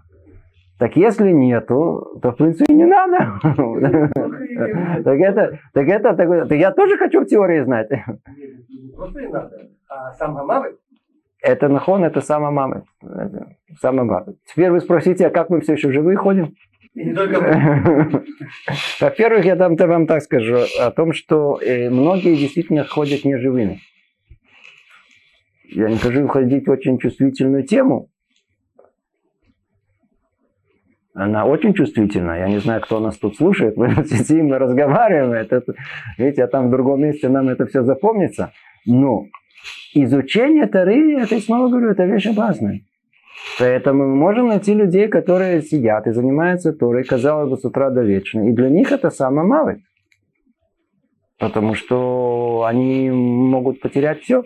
[0.78, 3.40] так если нету, то в принципе не надо.
[5.04, 7.90] Так это, так это, так я тоже хочу в теории знать.
[9.90, 10.64] А?
[11.42, 12.84] Это нахон, это сама мама.
[13.80, 14.26] Сама мама.
[14.46, 16.54] Теперь вы спросите, а как мы все еще живые ходим?
[19.00, 23.80] Во-первых, я вам так скажу о том, что э, многие действительно ходят неживыми
[25.72, 28.10] я не хочу уходить в очень чувствительную тему.
[31.14, 32.40] Она очень чувствительна.
[32.40, 33.78] Я не знаю, кто нас тут слушает.
[33.78, 35.34] Мы сидим, мы разговариваем.
[35.34, 35.64] Это,
[36.18, 38.52] видите, а там в другом месте нам это все запомнится.
[38.86, 39.26] Но
[39.94, 42.82] изучение Тары, это я снова говорю, это вещь опасная.
[43.60, 48.02] Поэтому мы можем найти людей, которые сидят и занимаются Торой, казалось бы, с утра до
[48.02, 48.46] вечера.
[48.46, 49.82] И для них это самое малое.
[51.40, 54.44] Потому что они могут потерять все.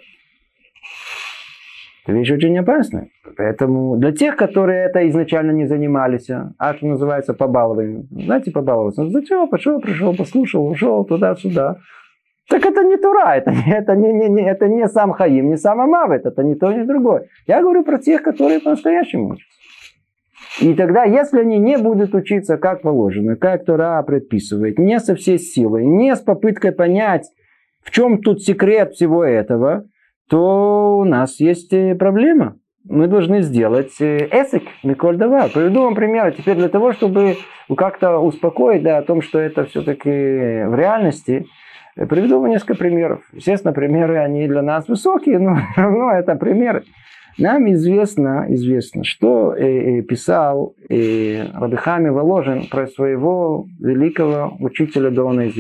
[2.04, 3.10] Это вещь очень опасная.
[3.38, 9.04] Поэтому для тех, которые это изначально не занимались, а что называется побалование, знаете, побаловаться.
[9.04, 9.48] Ну, зачем?
[9.48, 11.78] Пошел, пришел, послушал, ушел туда-сюда.
[12.50, 15.80] Так это не Тура, это, это, не, не, не, это не сам Хаим, не сам
[15.80, 17.28] Амавет, это не то, ни другое.
[17.48, 19.48] Я говорю про тех, которые по-настоящему учатся.
[20.62, 25.40] И тогда, если они не будут учиться как положено, как Тура предписывает, не со всей
[25.40, 27.28] силой, не с попыткой понять,
[27.82, 29.86] в чем тут секрет всего этого,
[30.30, 32.58] то у нас есть э, проблема.
[32.88, 35.50] Мы должны сделать э, эсик, Миколь Давар.
[35.50, 36.34] Приведу вам пример.
[36.34, 37.38] Теперь для того, чтобы
[37.76, 41.63] как-то успокоить да, о том, что это все-таки в реальности, э,
[41.96, 43.22] приведу вам несколько примеров.
[43.34, 46.84] Естественно, примеры, они для нас высокие, но, но это примеры.
[47.38, 55.48] Нам известно, известно, что э, э, писал э, Рабихами Воложин про своего великого учителя Дона
[55.48, 55.56] из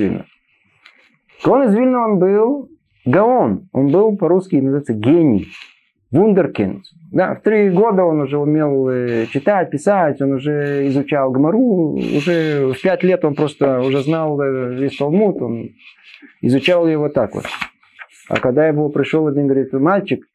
[1.43, 2.69] Гаон из Вильна он был
[3.05, 5.47] Гаон, он был по-русски называется гений,
[6.11, 6.83] вундеркинд.
[7.11, 12.71] Да, в три года он уже умел э, читать, писать, он уже изучал Гмару, уже
[12.73, 15.69] в пять лет он просто уже знал э, весь Талмуд, он
[16.41, 17.45] изучал его так вот.
[18.29, 20.25] А когда его пришел один, говорит, мальчик,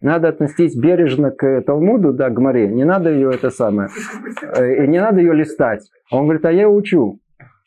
[0.00, 3.88] надо относиться бережно к Талмуду, да, к Гмаре, не надо ее это самое,
[4.42, 5.82] э, и не надо ее листать.
[6.10, 7.18] Он говорит, а я учу.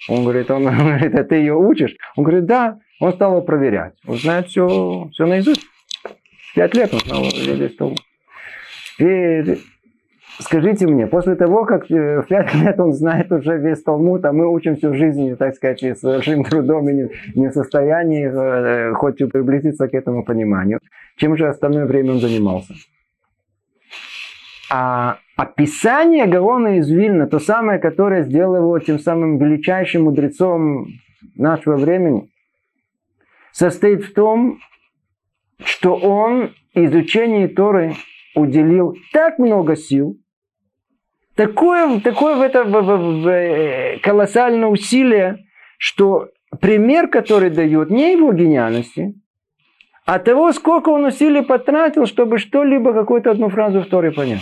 [0.08, 1.96] Он говорит, он говорит, а ты ее учишь?
[2.16, 2.80] Он говорит, да.
[3.02, 3.94] Он стал его проверять.
[4.06, 5.66] Он знает все, все наизусть.
[6.56, 8.00] Пять лет он знал весь Талмуд.
[9.00, 9.58] И
[10.40, 14.32] скажите мне, после того, как э, в пять лет он знает уже весь Талмуд, а
[14.32, 18.94] мы учим всю жизнь, так сказать, с большим трудом и не, не в состоянии э,
[18.94, 20.80] хоть приблизиться к этому пониманию,
[21.18, 22.74] чем же остальное время он занимался?
[24.72, 30.88] А описание Гаона из Вильна, то самое, которое сделало его тем самым величайшим мудрецом
[31.36, 32.30] нашего времени,
[33.52, 34.60] состоит в том,
[35.64, 37.96] что он изучению Торы
[38.36, 40.18] уделил так много сил,
[41.40, 45.46] такое, такое в это в, в, в, э, колоссальное усилие,
[45.78, 46.28] что
[46.60, 49.14] пример, который дает, не его гениальности,
[50.06, 54.42] а того, сколько он усилий потратил, чтобы что-либо, какую-то одну фразу в Торе понять.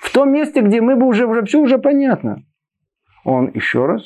[0.00, 2.42] В том месте, где мы бы уже, уже все уже понятно.
[3.24, 4.02] Он еще раз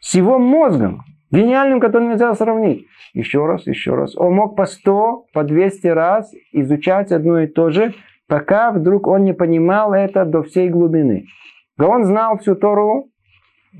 [0.00, 2.86] с его мозгом, гениальным, который нельзя сравнить.
[3.12, 4.16] Еще раз, еще раз.
[4.16, 7.92] Он мог по 100, по 200 раз изучать одно и то же,
[8.32, 11.26] пока вдруг он не понимал это до всей глубины.
[11.78, 13.10] Он знал всю Тору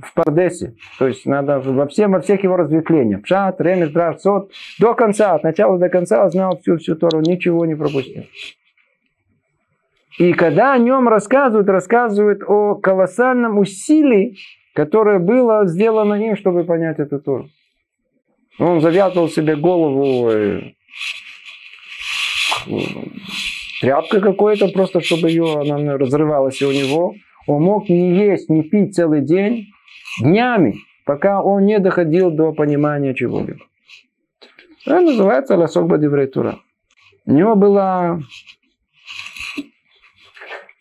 [0.02, 0.74] в Пардесе.
[0.98, 3.22] То есть надо во, всем, во всех его разветвлениях.
[3.22, 4.52] Пшат, Ремеш, Драш, Сот.
[4.78, 8.24] До конца, от начала до конца знал всю, всю Тору, ничего не пропустил.
[10.18, 14.36] И когда о нем рассказывают, рассказывают о колоссальном усилии,
[14.74, 17.48] которое было сделано им, чтобы понять эту Тору.
[18.58, 20.72] Он завязывал себе голову э,
[23.82, 27.14] тряпкой какой-то, просто чтобы ее, она разрывалась у него.
[27.48, 29.66] Он мог не есть, не пить целый день,
[30.20, 33.64] днями, пока он не доходил до понимания чего-либо.
[34.86, 36.60] Это называется ласок бадиврейтура.
[37.26, 38.20] У него была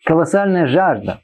[0.04, 1.20] колоссальная жажда.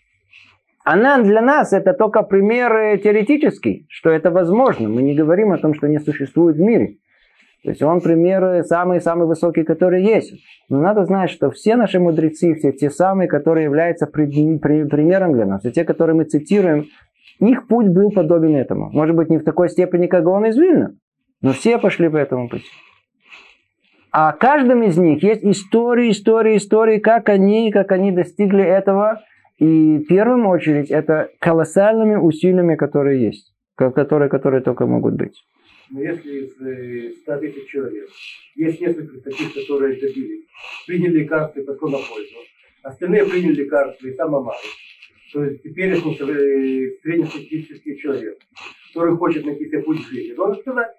[0.84, 4.88] Она для нас это только пример теоретический, что это возможно.
[4.88, 6.96] Мы не говорим о том, что не существует в мире.
[7.68, 10.32] То есть он пример самый-самый высокий, который есть.
[10.70, 15.60] Но надо знать, что все наши мудрецы, все те самые, которые являются примером для нас,
[15.60, 16.86] все те, которые мы цитируем,
[17.40, 18.88] их путь был подобен этому.
[18.90, 20.92] Может быть, не в такой степени, как он из Вильна,
[21.42, 22.64] но все пошли по этому пути.
[24.12, 29.20] А каждом из них есть истории, истории, истории, как они, как они достигли этого.
[29.58, 35.34] И в первую очередь это колоссальными усилиями, которые есть, которые, которые только могут быть.
[35.90, 38.08] Но если из 100 э, тысяч человек
[38.56, 40.44] есть несколько таких, которые добились,
[40.86, 42.36] приняли лекарства и пошло на пользу,
[42.82, 44.58] остальные приняли лекарства и самое мало,
[45.32, 48.38] то есть теперешний э, среднестатистический человек,
[48.92, 50.90] который хочет найти себе путь в жизни, должен сказать,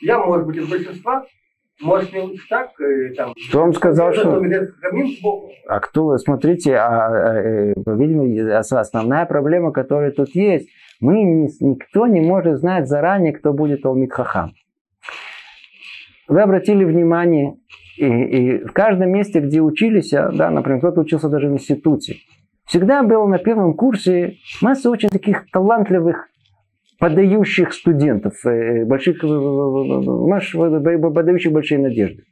[0.00, 1.24] я, может быть, из большинства,
[1.80, 3.34] может, не лучше так, э, там...
[3.48, 4.42] Кто вам сказал, что...
[5.66, 10.68] А кто, смотрите, а, а, видимо, основная проблема, которая тут есть,
[11.02, 14.54] мы, никто не может знать заранее, кто будет Талмит Хахам.
[16.28, 17.56] Вы обратили внимание,
[17.98, 22.16] и, и в каждом месте, где учились, да, например, кто-то учился даже в институте,
[22.64, 26.28] Всегда было на первом курсе масса очень таких талантливых
[26.98, 32.22] подающих студентов, э, больших, подающих большие надежды.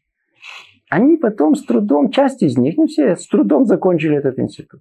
[0.88, 4.80] Они потом с трудом, часть из них, не все, с трудом закончили этот институт.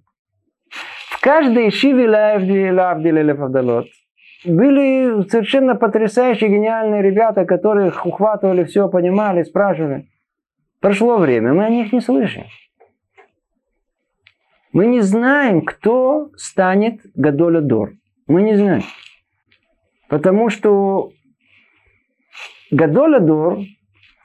[1.20, 2.06] В каждой шиве
[4.46, 10.08] были совершенно потрясающие, гениальные ребята, которых ухватывали все, понимали, спрашивали.
[10.80, 12.44] Прошло время, мы о них не слышим.
[14.72, 17.92] Мы не знаем, кто станет Гадоля Дор.
[18.26, 18.84] Мы не знаем.
[20.08, 21.10] Потому что
[22.70, 23.58] Гадоля Дор,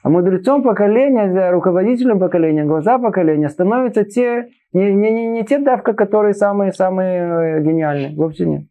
[0.02, 5.94] а мудрецом поколения, руководителем поколения, глаза поколения становятся те, не, не, не, не те давка,
[5.94, 8.62] которые самые-самые э, гениальные, вовсе нет.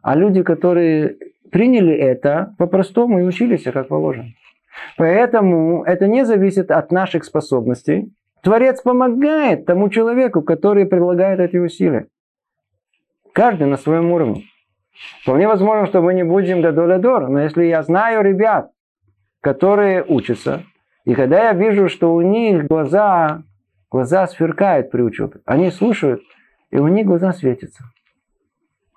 [0.00, 1.18] А люди, которые
[1.52, 4.30] приняли это по-простому и учились, как положено.
[4.96, 8.10] Поэтому это не зависит от наших способностей,
[8.42, 12.06] Творец помогает тому человеку, который предлагает эти усилия.
[13.32, 14.44] Каждый на своем уровне.
[15.22, 18.70] Вполне возможно, что мы не будем гадолядор, но если я знаю ребят,
[19.40, 20.62] которые учатся,
[21.04, 23.42] и когда я вижу, что у них глаза,
[23.94, 26.20] глаза сверкают при учебе, они слушают,
[26.72, 27.84] и у них глаза светятся.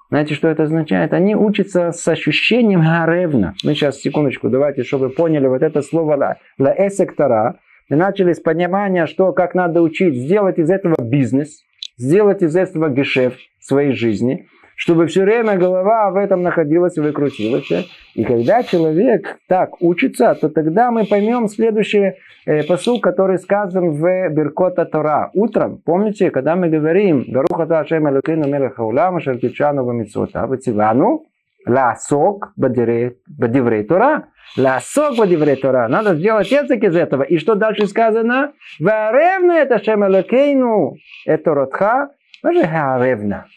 [0.09, 1.13] Знаете, что это означает?
[1.13, 3.53] Они учатся с ощущением гаревна.
[3.63, 7.59] Мы сейчас, секундочку, давайте, чтобы вы поняли вот это слово ла, ла эсектора.
[7.89, 11.61] Мы начали с понимания, что как надо учить, сделать из этого бизнес,
[11.97, 17.67] сделать из этого гешефт своей жизни– чтобы все время голова в этом находилась и выкрутилась.
[18.13, 22.13] И когда человек так учится, то тогда мы поймем следующий
[22.45, 25.31] э, посыл, который сказан в Беркота Тора.
[25.33, 31.25] Утром, помните, когда мы говорим «Баруха Ташем Элокину Мелеха Улама Шаркичану Вамитсота Вативану»
[31.65, 34.27] Ласок бадиврей Тора.
[34.55, 35.87] Ласок бадиврей Тора.
[35.89, 37.23] Надо сделать язык из этого.
[37.23, 38.53] И что дальше сказано?
[38.79, 40.95] Варевна это Шем Элокейну.
[41.25, 42.11] Это Ротха.
[42.41, 43.47] Даже Гаревна.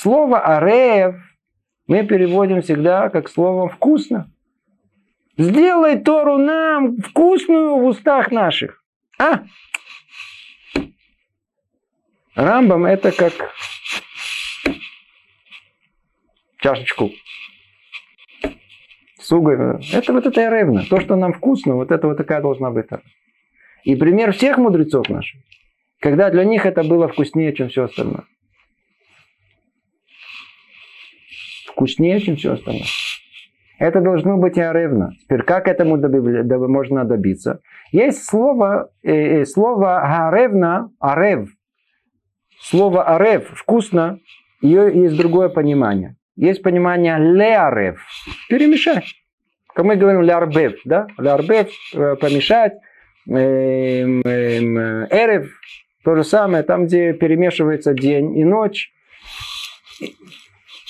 [0.00, 1.16] Слово «арев»
[1.88, 4.30] мы переводим всегда как слово «вкусно».
[5.36, 8.84] Сделай Тору нам вкусную в устах наших.
[9.18, 9.42] А?
[12.36, 13.32] Рамбам это как
[16.58, 17.10] чашечку
[19.20, 19.80] с уголем.
[19.92, 20.84] Это вот это ревна.
[20.88, 22.86] То, что нам вкусно, вот это вот такая должна быть.
[23.82, 25.40] И пример всех мудрецов наших,
[25.98, 28.26] когда для них это было вкуснее, чем все остальное.
[31.78, 32.82] Вкуснее, чем все остальное.
[33.78, 35.12] Это должно быть аревно.
[35.22, 37.60] Теперь как этому доби- можно добиться?
[37.92, 41.48] Есть слово, э, э, слово аревна, арев.
[42.60, 44.18] Слово арев, вкусно,
[44.60, 46.16] ее есть другое понимание.
[46.34, 48.04] Есть понимание леарев,
[48.48, 49.14] перемешать.
[49.72, 51.06] Как мы говорим лярбев, да?
[51.16, 52.72] Лярбев, э, помешать.
[53.28, 54.78] Эм, эм,
[55.10, 55.50] эрев,
[56.02, 58.90] то же самое, там, где перемешивается день и ночь.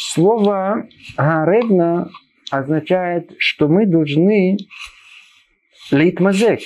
[0.01, 2.09] Слово «гаревна»
[2.53, 4.57] означает, что мы должны
[5.91, 6.61] литмазек.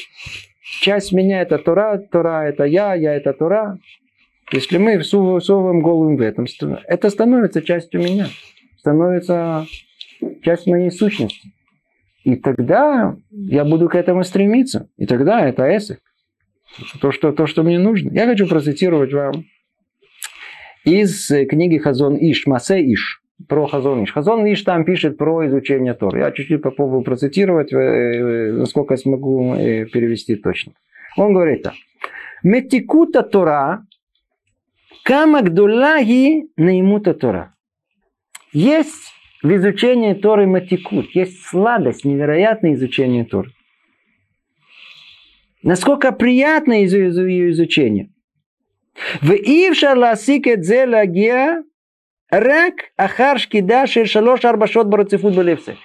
[0.82, 3.78] Часть меня это Тора, Тора это я, я это Тора.
[4.52, 6.44] Если мы всовываем голову в этом,
[6.86, 8.26] это становится частью меня,
[8.76, 9.66] становится
[10.42, 11.54] частью моей сущности.
[12.24, 14.90] И тогда я буду к этому стремиться.
[14.98, 16.00] И тогда это эсек.
[17.00, 18.10] То что, то, что мне нужно.
[18.12, 19.46] Я хочу процитировать вам
[20.84, 24.12] из книги Хазон Иш, Масе Иш про Хазон Иш.
[24.12, 26.16] Хазон Иш там пишет про изучение Тор.
[26.16, 30.72] Я чуть-чуть попробую процитировать, э, э, насколько смогу э, перевести точно.
[31.16, 31.74] Он говорит так.
[32.42, 33.86] Метикута Тора,
[35.04, 37.54] камагдулаги наимута Тора.
[38.52, 43.50] Есть в изучении Торы матикут, есть сладость, невероятное изучение Торы.
[45.62, 47.10] Насколько приятно ее
[47.50, 48.10] изучение.
[49.20, 51.62] В Ивша ласикет зелагия
[52.32, 55.76] Рак Ахаршки Даши Шалош Арбашот Барацифут Балевсе.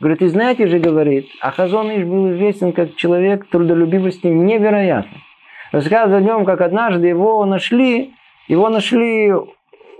[0.00, 5.22] Говорит, и знаете же, говорит, Ахазон Иш был известен как человек трудолюбивости невероятной.
[5.70, 8.12] Рассказывает о нем, как однажды его нашли,
[8.48, 9.32] его нашли,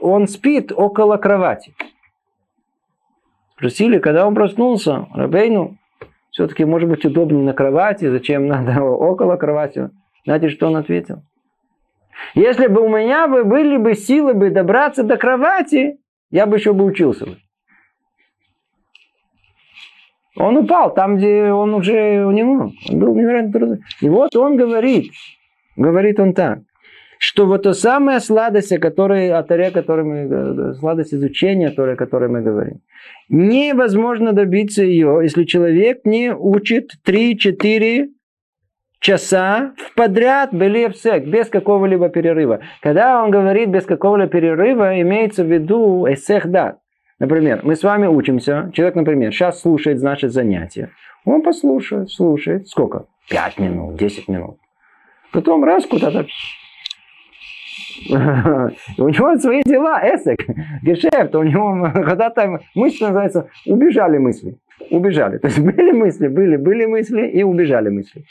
[0.01, 1.77] он спит около кровати.
[3.53, 5.77] Спросили, когда он проснулся, Рабейну,
[6.33, 9.91] все-таки может быть удобнее на кровати, зачем надо около кровати.
[10.25, 11.23] Знаете, что он ответил?
[12.35, 15.99] Если бы у меня бы были бы силы бы добраться до кровати,
[16.31, 17.27] я бы еще бы учился.
[17.27, 17.37] Бы.
[20.37, 23.79] Он упал там, где он уже у него он был невероятно трудный.
[24.01, 25.11] И вот он говорит,
[25.77, 26.61] говорит он так,
[27.19, 31.97] что вот то самая сладость, о которой, о Таре, которой мы, сладость изучения Торы, о
[31.97, 32.81] которой мы говорим,
[33.29, 38.09] невозможно добиться ее, если человек не учит 3-4
[39.01, 42.61] часа в подряд были в без какого-либо перерыва.
[42.81, 46.79] Когда он говорит без какого-либо перерыва, имеется в виду эсех дат.
[47.19, 50.91] Например, мы с вами учимся, человек, например, сейчас слушает, значит, занятие.
[51.25, 52.69] Он послушает, слушает.
[52.69, 53.07] Сколько?
[53.29, 54.59] Пять минут, десять минут.
[55.33, 56.27] Потом раз куда-то
[58.09, 60.39] у него свои дела, эсек,
[60.83, 64.57] гешефт, у него когда-то мысли называется, убежали мысли,
[64.91, 65.39] убежали.
[65.39, 68.25] То есть были мысли, были, были мысли и убежали мысли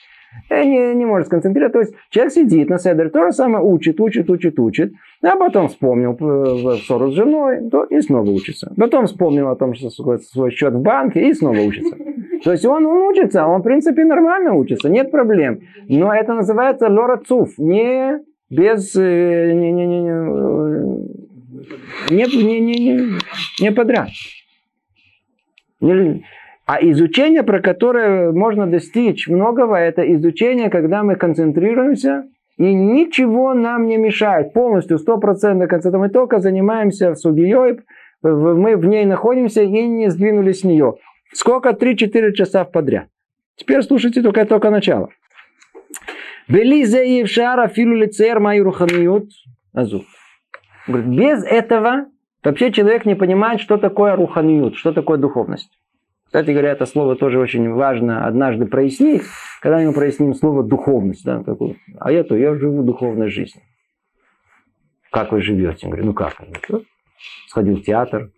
[0.50, 1.80] Э, не, не может сконцентрироваться.
[1.80, 4.94] То есть человек сидит на седре, то же самое учит, учит, учит, учит.
[5.22, 8.74] А потом вспомнил э, ссору с женой, то и снова учится.
[8.78, 11.96] Потом вспомнил о том, что свой, счет в банке, и снова учится.
[12.44, 15.60] То есть он, он учится, он в принципе нормально учится, нет проблем.
[15.88, 18.96] Но это называется лора цуф, не без...
[18.96, 20.02] Э, не, не, не,
[22.10, 23.20] не, не, не, не,
[23.60, 24.10] не подряд.
[25.82, 26.24] Не,
[26.68, 32.26] а изучение, про которое можно достичь многого, это изучение, когда мы концентрируемся,
[32.58, 34.52] и ничего нам не мешает.
[34.52, 36.08] Полностью, стопроцентно концентрируем.
[36.08, 37.80] Мы только занимаемся сугией,
[38.22, 40.96] мы в ней находимся и не сдвинулись с нее.
[41.34, 41.70] Сколько?
[41.70, 43.08] 3-4 часа подряд.
[43.56, 45.10] Теперь слушайте только, только начало.
[50.90, 52.08] Без этого
[52.48, 55.77] Вообще человек не понимает, что такое руханиют, что такое духовность.
[56.28, 59.24] Кстати говоря, это слово тоже очень важно однажды прояснить,
[59.62, 61.24] когда мы проясним слово духовность.
[61.24, 61.78] Да, такое.
[62.00, 63.64] А я то, я живу духовной жизнью.
[65.10, 65.80] Как вы живете?
[65.84, 66.36] Я говорю, ну как?
[66.70, 66.84] «Ну,
[67.48, 68.30] сходил в театр,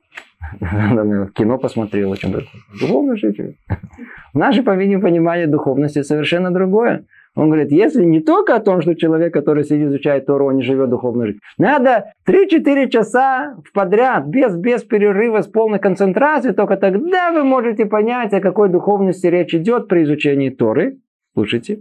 [0.61, 2.43] кино посмотрел, о чем то
[2.79, 3.37] Духовно жить.
[4.33, 7.05] Наше понимание духовности совершенно другое.
[7.39, 10.61] Он говорит, если не только о том, что человек, который сидит, изучает Тору, он не
[10.61, 11.41] живет духовной жизнью.
[11.57, 18.33] Надо 3-4 часа подряд, без, без перерыва, с полной концентрацией, только тогда вы можете понять,
[18.33, 20.97] о какой духовности речь идет при изучении Торы.
[21.33, 21.79] Слушайте.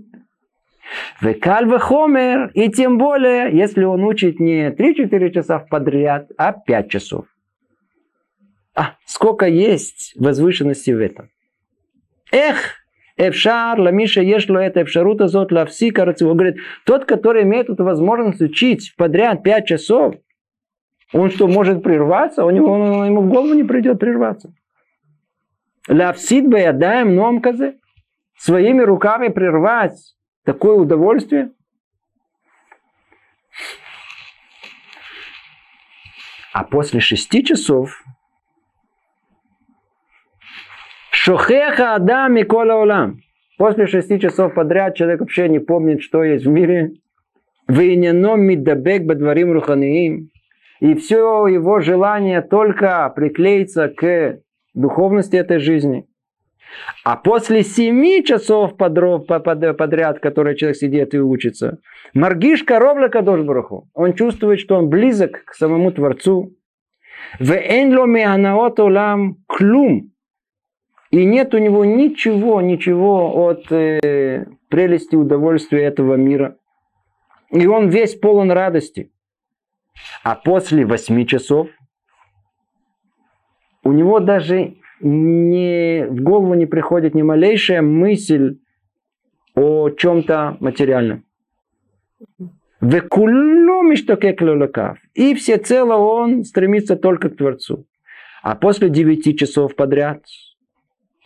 [1.20, 7.24] Векаль хомер, и тем более, если он учит не 3-4 часа подряд, а 5 часов.
[8.76, 11.30] А, сколько есть возвышенности в этом.
[12.30, 12.77] Эх,
[13.18, 18.94] Эфшар, ламиша ешло это эфшарута зот лавси Он говорит, тот, который имеет эту возможность учить
[18.96, 20.14] подряд 5 часов,
[21.12, 22.44] он что, может прерваться?
[22.44, 24.52] У него, он, ему в голову не придет прерваться.
[25.88, 27.78] Лавсид баядаем номказы.
[28.36, 30.14] Своими руками прервать
[30.44, 31.50] такое удовольствие.
[36.52, 38.00] А после шести часов
[41.28, 43.20] Шохеха Адам и Кола Улам.
[43.58, 46.92] После шести часов подряд человек вообще не помнит, что есть в мире.
[47.68, 50.30] Вейняном мидабек бадварим руханиим.
[50.80, 54.38] И все его желание только приклеиться к
[54.72, 56.06] духовности этой жизни.
[57.04, 61.76] А после семи часов подряд, которые человек сидит и учится,
[62.14, 63.90] Маргиш коровля Кадош Бараху.
[63.92, 66.54] Он чувствует, что он близок к самому Творцу.
[67.38, 70.12] В энло меанаот улам клум.
[71.10, 76.56] И нет у него ничего, ничего от э, прелести удовольствия этого мира.
[77.50, 79.10] И он весь полон радости.
[80.22, 81.68] А после восьми часов
[83.82, 88.58] у него даже не, в голову не приходит ни малейшая мысль
[89.54, 91.24] о чем-то материальном.
[95.14, 97.86] И всецело он стремится только к Творцу.
[98.42, 100.22] А после девяти часов подряд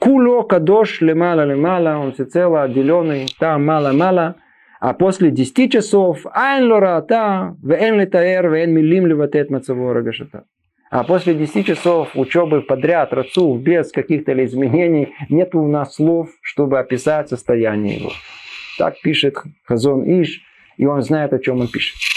[0.02, 4.34] Куло кадош лемала лемала, он всецело отделенный, там мало-мало.
[4.80, 10.42] А после 10 часов, айн лората, вен летаэр, вен милим леватет мацаво рагашата.
[10.90, 16.80] А после 10 часов учебы подряд, рацу, без каких-то изменений, нет у нас слов, чтобы
[16.80, 18.10] описать состояние его.
[18.78, 19.36] Так пишет
[19.66, 20.40] Хазон Иш,
[20.78, 22.11] и он знает, о чем он пишет.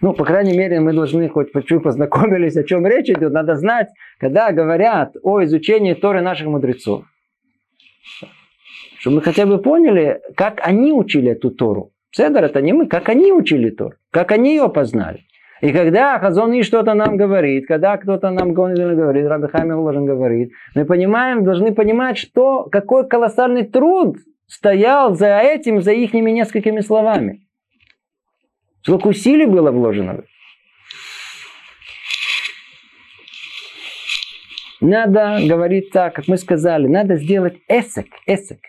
[0.00, 3.32] Ну, по крайней мере, мы должны хоть чуть познакомились, о чем речь идет.
[3.32, 3.88] Надо знать,
[4.18, 7.04] когда говорят о изучении Торы наших мудрецов.
[8.98, 11.92] Чтобы мы хотя бы поняли, как они учили эту Тору.
[12.10, 15.20] Седер это не мы, как они учили Тору, как они ее познали.
[15.62, 20.50] И когда Хазон и что-то нам говорит, когда кто-то нам говорит, Раби Хамил Ложен говорит,
[20.74, 24.16] мы понимаем, должны понимать, что какой колоссальный труд
[24.46, 27.45] стоял за этим, за их несколькими словами.
[28.86, 30.22] Сколько усилий было вложено.
[34.80, 38.60] Надо говорить так, как мы сказали, надо сделать эсек, эсек.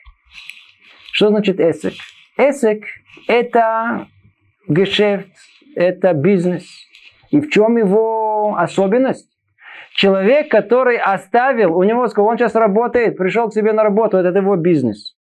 [1.11, 1.93] Что значит эсек?
[2.35, 2.83] Эсек–
[3.27, 4.07] это
[4.67, 5.29] гешефт,
[5.75, 6.65] это бизнес.
[7.29, 9.29] И в чем его особенность?
[9.93, 14.55] Человек, который оставил, у него, он сейчас работает, пришел к себе на работу, это его
[14.55, 15.15] бизнес.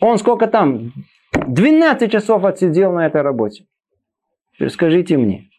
[0.00, 0.92] Он сколько там?
[1.32, 3.64] 12 часов отсидел на этой работе.
[4.68, 5.50] Скажите мне,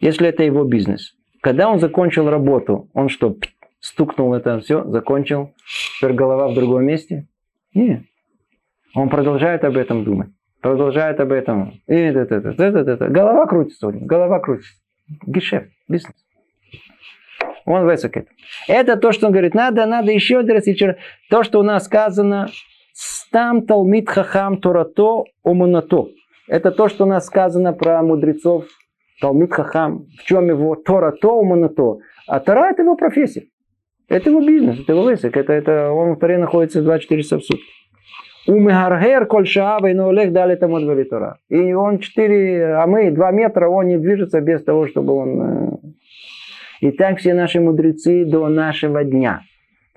[0.00, 3.36] если это его бизнес, когда он закончил работу, он что,
[3.80, 5.54] стукнул это все, закончил,
[5.98, 7.28] теперь голова в другом месте?
[7.74, 8.02] Нет.
[8.94, 10.30] Он продолжает об этом думать.
[10.60, 11.80] Продолжает об этом.
[11.86, 13.08] И это, это, это, это, это.
[13.08, 14.04] Голова крутится у него.
[14.04, 14.72] Голова крутится.
[15.26, 16.14] Гешефт, бизнес.
[17.64, 18.16] Он высок
[18.68, 18.96] это.
[18.96, 20.96] То, что он говорит, надо, надо еще раз, еще
[21.30, 22.48] То, что у нас сказано,
[22.92, 26.08] стам талмит хахам торато омунато.
[26.50, 28.64] Это то, что у нас сказано про мудрецов.
[29.20, 30.06] Талмит Хахам.
[30.18, 32.00] В чем его Тора то, умана то.
[32.26, 33.44] А Тора это его профессия.
[34.08, 35.36] Это его бизнес, это его высок.
[35.36, 37.62] Это, это, он в Торе находится 24 часа в сутки.
[38.48, 41.38] У Мегаргер коль шаава и Олег дали тому двери Тора.
[41.48, 45.42] И он 4, а мы 2 метра, он не движется без того, чтобы он...
[45.42, 45.76] Э,
[46.80, 49.42] и так все наши мудрецы до нашего дня.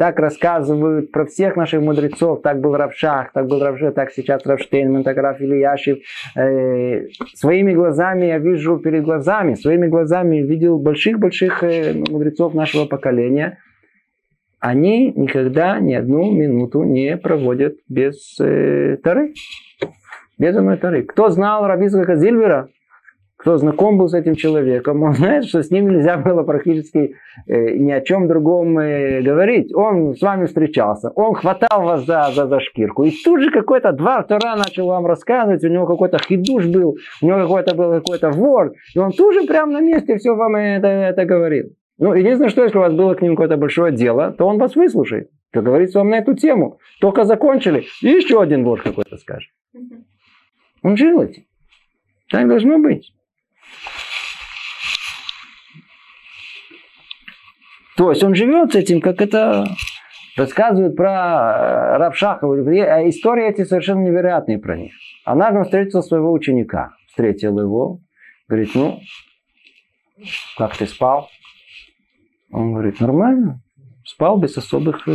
[0.03, 2.41] Так рассказывают про всех наших мудрецов.
[2.41, 5.99] Так был Равшах, так был Равшах, так сейчас Равштейнман, так Раф Ильяшев.
[6.35, 13.59] Э, своими глазами я вижу перед глазами, своими глазами видел больших-больших э, мудрецов нашего поколения.
[14.59, 19.33] Они никогда ни одну минуту не проводят без э, Тары.
[20.37, 21.03] Без одной Тары.
[21.03, 22.67] Кто знал Равицкака Зильвера?
[23.43, 27.75] Кто знаком был с этим человеком, он знает, что с ним нельзя было практически э,
[27.75, 29.75] ни о чем другом э, говорить.
[29.75, 33.03] Он с вами встречался, он хватал вас за, за, за шкирку.
[33.03, 37.25] И тут же какой-то два Тора начал вам рассказывать, у него какой-то хидуш был, у
[37.25, 40.87] него какой-то был какой-то вор, и он тут же прямо на месте все вам это,
[40.87, 41.65] это говорил.
[41.97, 44.77] Ну, единственное, что если у вас было к нему какое-то большое дело, то он вас
[44.77, 45.29] выслушает.
[45.51, 46.79] Как говорится вам на эту тему.
[47.01, 49.51] Только закончили, и еще один вор какой-то скажет.
[50.81, 51.43] Он жил этим.
[52.29, 53.11] Так должно быть.
[57.95, 59.65] То есть он живет с этим, как это
[60.35, 62.55] рассказывают про э, Рабшахова.
[62.55, 64.93] А истории эти совершенно невероятные про них.
[65.25, 66.93] Она встретила своего ученика.
[67.07, 67.99] Встретила его.
[68.47, 68.99] Говорит, ну,
[70.57, 71.29] как ты спал?
[72.51, 73.61] Он говорит, нормально.
[74.05, 75.07] Спал без особых...
[75.07, 75.13] Э,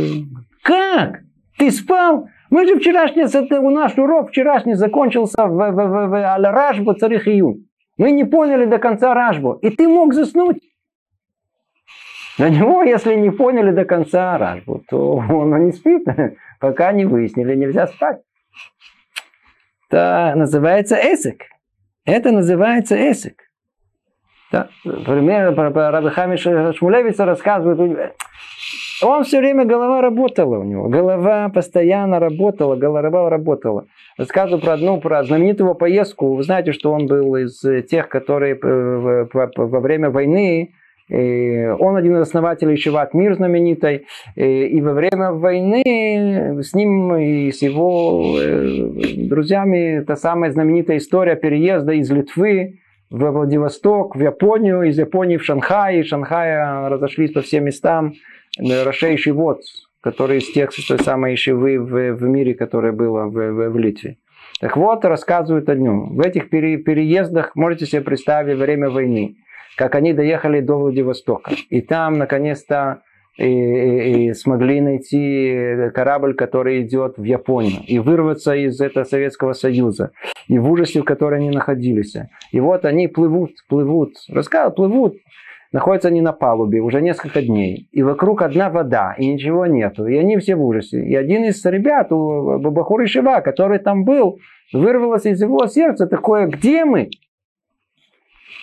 [0.63, 1.19] как?
[1.57, 2.27] Ты спал?
[2.49, 3.23] Мы же вчерашний,
[3.59, 7.68] у нас урок вчерашний закончился в, в, в, в Аль-Рашбу Царих Июнь.
[7.99, 9.53] Мы не поняли до конца Рашбу.
[9.61, 10.63] И ты мог заснуть.
[12.37, 16.05] На него, если не поняли до конца Рашбу, то он не спит,
[16.61, 18.21] пока не выяснили, нельзя спать.
[19.89, 21.43] Это называется эсик.
[22.05, 23.43] Это называется эсик.
[24.49, 24.69] Да.
[24.83, 26.41] Пример про Раби Хамиш
[26.77, 28.15] Шмулевица рассказывает,
[29.01, 30.87] он все время голова работала у него.
[30.89, 33.85] Голова постоянно работала, голова работала.
[34.17, 36.35] Рассказываю про одну, про знаменитую поездку.
[36.35, 40.73] Вы знаете, что он был из тех, которые во время войны
[41.11, 44.05] он один из основателей Шиват Мир знаменитой.
[44.35, 51.35] И во время войны с ним и с его э, друзьями та самая знаменитая история
[51.35, 52.79] переезда из Литвы
[53.09, 56.01] в Владивосток, в Японию, из Японии в Шанхай.
[56.01, 58.13] Из Шанхая разошлись по всем местам.
[58.57, 59.61] Рашей Шивот,
[60.01, 64.17] который из тех той самой Шивы в, в мире, которая была в, в, в Литве.
[64.59, 66.15] Так вот, рассказывают о нем.
[66.15, 69.35] В этих переездах можете себе представить время войны
[69.79, 71.51] как они доехали до Владивостока.
[71.69, 73.01] И там, наконец-то,
[73.37, 79.53] и, и, и смогли найти корабль, который идет в Японию, и вырваться из этого Советского
[79.53, 80.11] Союза,
[80.49, 82.13] и в ужасе, в котором они находились.
[82.51, 85.15] И вот они плывут, плывут, рассказывают, плывут,
[85.71, 90.15] находятся они на палубе уже несколько дней, и вокруг одна вода, и ничего нету, и
[90.17, 91.03] они все в ужасе.
[91.03, 93.05] И один из ребят, у Бабахура
[93.41, 94.39] который там был,
[94.73, 97.09] вырвалось из его сердца такое, где мы?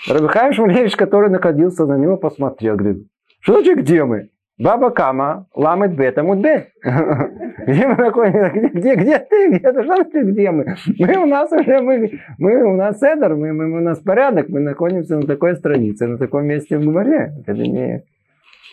[0.09, 3.07] Рабихаим Шмулевич, который находился на него, посмотрел, говорит,
[3.41, 4.31] что значит, где мы?
[4.59, 6.69] Баба Кама, ламет бета мудбе.
[6.83, 8.51] Где мы находимся?
[8.73, 9.49] Где, где, ты?
[9.51, 9.83] Где ты?
[9.83, 10.23] Что ты?
[10.23, 10.77] Где мы?
[10.99, 14.61] Мы у нас уже, мы, мы у нас седер, мы, мы, у нас порядок, мы
[14.61, 17.35] находимся на такой странице, на таком месте в Гумаре.
[17.41, 18.03] Это не...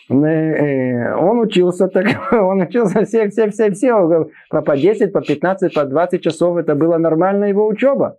[0.08, 5.74] Он, э, он учился так, он учился все, все, все, все, по 10, по 15,
[5.74, 8.18] по 20 часов, это была нормальная его учеба.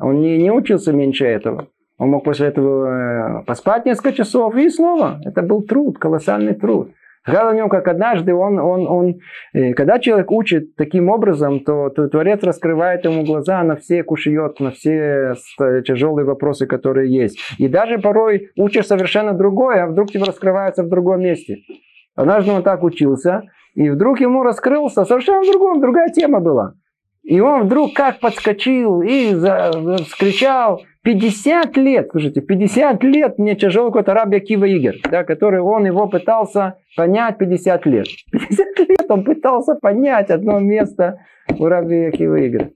[0.00, 1.68] Он не, не учился меньше этого.
[1.98, 5.20] Он мог после этого э, поспать несколько часов и снова.
[5.24, 6.90] Это был труд, колоссальный труд.
[7.26, 9.14] Сказал о нем, как однажды он, он, он,
[9.54, 14.60] э, когда человек учит таким образом, то, то Творец раскрывает ему глаза на все кушает,
[14.60, 15.34] на все
[15.86, 17.38] тяжелые вопросы, которые есть.
[17.56, 21.60] И даже порой учишь совершенно другое, а вдруг тебе раскрывается в другом месте.
[22.14, 23.44] Однажды он так учился,
[23.74, 26.74] и вдруг ему раскрылся совершенно другом, другая тема была.
[27.22, 34.14] И он вдруг как подскочил и закричал, 50 лет, слушайте, 50 лет мне тяжело какой-то
[34.14, 38.06] раб Якива Игер, да, который он его пытался понять 50 лет.
[38.32, 41.20] 50 лет он пытался понять одно место
[41.58, 42.70] у раби Якива Игера.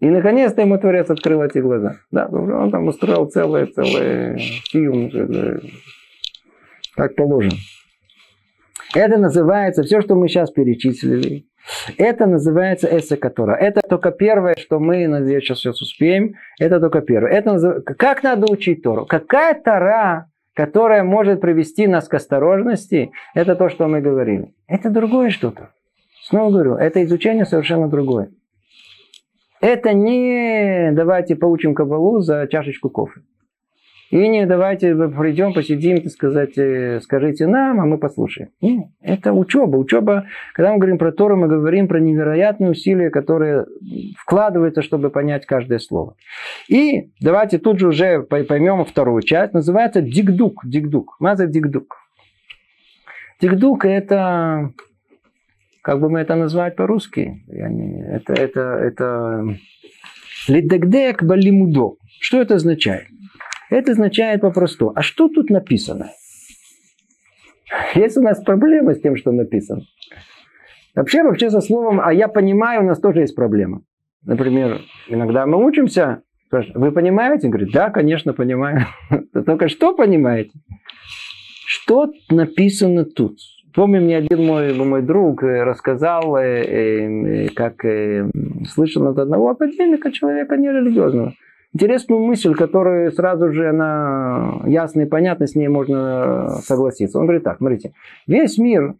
[0.00, 1.96] И наконец-то ему Творец открыл эти глаза.
[2.10, 4.38] Да, он там устроил целый, целый
[4.70, 5.10] фильм,
[6.96, 7.56] как положено.
[8.94, 11.46] Это называется, все, что мы сейчас перечислили,
[11.96, 13.56] это называется эссе которая.
[13.56, 16.34] Это только первое, что мы, надеюсь, сейчас, сейчас успеем.
[16.58, 17.30] Это только первое.
[17.32, 17.84] Это назыв...
[17.84, 19.06] Как надо учить Тору?
[19.06, 24.54] Какая Тора, которая может привести нас к осторожности, это то, что мы говорили.
[24.66, 25.70] Это другое что-то.
[26.22, 28.30] Снова говорю, это изучение совершенно другое.
[29.60, 33.20] Это не давайте поучим кабалу за чашечку кофе.
[34.10, 38.50] И не давайте придем, посидим, так сказать, э, скажите нам, а мы послушаем.
[38.60, 39.76] Нет, это учеба.
[39.76, 43.66] Учеба, когда мы говорим про Тору, мы говорим про невероятные усилия, которые
[44.18, 46.16] вкладываются, чтобы понять каждое слово.
[46.68, 49.54] И давайте тут же уже поймем вторую часть.
[49.54, 50.62] Называется дигдук.
[50.64, 51.16] Дигдук.
[51.20, 51.96] Маза дигдук.
[53.40, 54.72] Дигдук это
[55.82, 57.42] как бы мы это назвать по-русски?
[57.48, 59.56] Это, это, это
[60.48, 61.94] лидегдек балимудо.
[62.20, 63.06] Что это означает?
[63.70, 64.92] Это означает попросту.
[64.94, 66.10] А что тут написано?
[67.94, 69.82] Есть у нас проблемы с тем, что написано.
[70.94, 73.82] Вообще, вообще со словом «а я понимаю» у нас тоже есть проблема.
[74.24, 77.46] Например, иногда мы учимся, Вы понимаете?
[77.46, 78.86] Он говорит, да, конечно, понимаю.
[79.46, 80.50] Только что понимаете?
[81.64, 83.38] Что написано тут?
[83.72, 87.84] Помню, мне один мой, мой друг э, рассказал, э, э, как
[88.68, 91.34] слышал от одного академика, человека нерелигиозного,
[91.72, 97.18] интересную мысль, которая сразу же она ясна и понятна, с ней можно согласиться.
[97.18, 97.92] Он говорит так, смотрите,
[98.26, 98.94] весь мир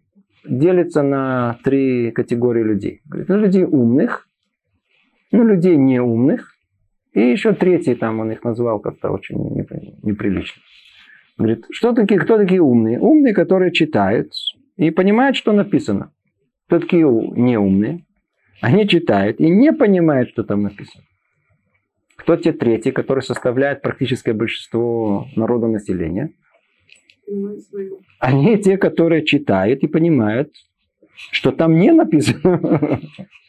[0.45, 3.01] делится на три категории людей.
[3.05, 4.27] Говорит, на людей умных,
[5.31, 6.53] на людей неумных,
[7.13, 9.37] и еще третий там он их назвал как-то очень
[10.03, 10.61] неприлично.
[11.37, 12.99] Говорит, что такие, кто такие умные?
[12.99, 14.31] Умные, которые читают
[14.77, 16.11] и понимают, что написано.
[16.67, 18.05] Кто такие неумные?
[18.61, 21.03] Они читают и не понимают, что там написано.
[22.17, 26.33] Кто те третьи, которые составляют практическое большинство народа населения?
[28.19, 30.51] Они те, которые читают и понимают,
[31.31, 32.59] что там не написано.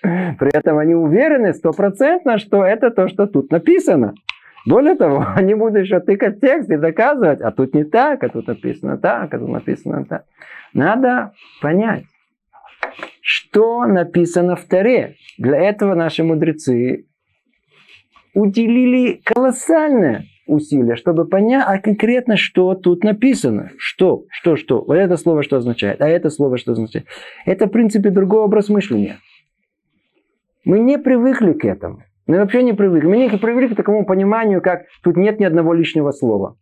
[0.02, 4.14] При этом они уверены стопроцентно, что это то, что тут написано.
[4.66, 8.46] Более того, они будут еще тыкать текст и доказывать, а тут не так, а тут
[8.46, 10.24] написано так, а тут написано так.
[10.72, 12.04] Надо понять,
[13.20, 15.16] что написано в Таре.
[15.38, 17.06] Для этого наши мудрецы
[18.34, 23.70] уделили колоссальное усилия, чтобы понять, а конкретно что тут написано.
[23.78, 24.82] Что, что, что.
[24.82, 27.06] Вот это слово что означает, а это слово что означает.
[27.46, 29.18] Это, в принципе, другой образ мышления.
[30.64, 32.04] Мы не привыкли к этому.
[32.26, 33.06] Мы вообще не привыкли.
[33.06, 36.56] Мы не привыкли к такому пониманию, как тут нет ни одного лишнего слова.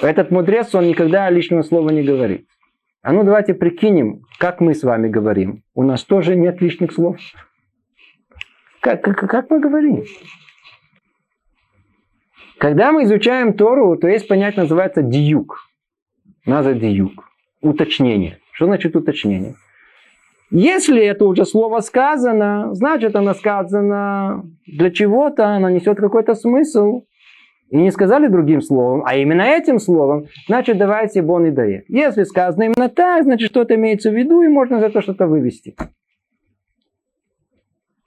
[0.00, 2.46] Этот мудрец, он никогда лишнего слова не говорит.
[3.02, 5.62] А ну давайте прикинем, как мы с вами говорим.
[5.74, 7.16] У нас тоже нет лишних слов.
[8.80, 10.04] Как, как, как мы говорим?
[12.58, 15.68] Когда мы изучаем Тору, то есть понятие называется диюк.
[16.44, 17.28] Наза диюк.
[17.60, 18.38] Уточнение.
[18.52, 19.54] Что значит уточнение?
[20.50, 27.04] Если это уже слово сказано, значит оно сказано для чего-то, оно несет какой-то смысл.
[27.70, 31.84] И не сказали другим словом, а именно этим словом, значит давайте бон и дает.
[31.88, 35.76] Если сказано именно так, значит что-то имеется в виду, и можно за это что-то вывести.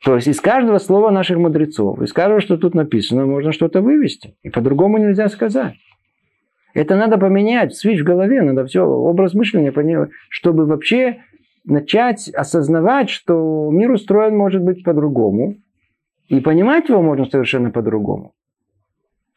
[0.04, 4.36] То есть из каждого слова наших мудрецов, из каждого, что тут написано, можно что-то вывести.
[4.42, 5.76] И по-другому нельзя сказать.
[6.74, 11.18] Это надо поменять, свич в голове, надо все, образ мышления поменять, чтобы вообще
[11.66, 15.58] начать осознавать, что мир устроен может быть по-другому,
[16.30, 18.34] и понимать его можно совершенно по-другому.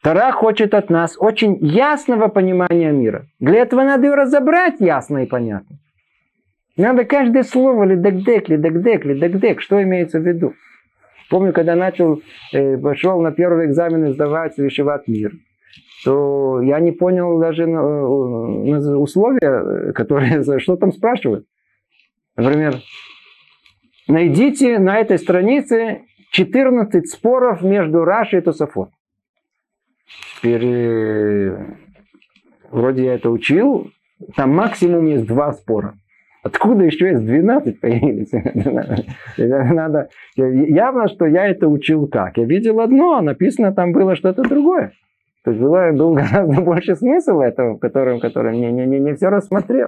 [0.01, 3.27] Тара хочет от нас очень ясного понимания мира.
[3.39, 5.77] Для этого надо его разобрать ясно и понятно.
[6.77, 10.53] Надо каждое слово лидагдек, лидагдек, лидагдек, что имеется в виду.
[11.29, 12.21] Помню, когда начал,
[12.51, 15.31] э, пошел на первый экзамен сдавать Вишеват мир,
[16.03, 21.45] то я не понял даже э, условия, которые, что там спрашивают.
[22.35, 22.75] Например,
[24.07, 26.01] найдите на этой странице
[26.31, 28.89] 14 споров между Рашей и Тософот.
[30.37, 31.57] Теперь, э,
[32.69, 33.89] вроде я это учил,
[34.35, 35.95] там максимум есть два спора.
[36.45, 38.31] Откуда еще из 12 появились?
[39.35, 40.09] Надо...
[40.35, 42.37] Явно, что я это учил как.
[42.37, 44.91] Я видел одно, а написано там было что-то другое.
[45.43, 49.29] То есть было, был гораздо больше смысл этого, который, который не, не, не, не все
[49.29, 49.87] рассмотрел.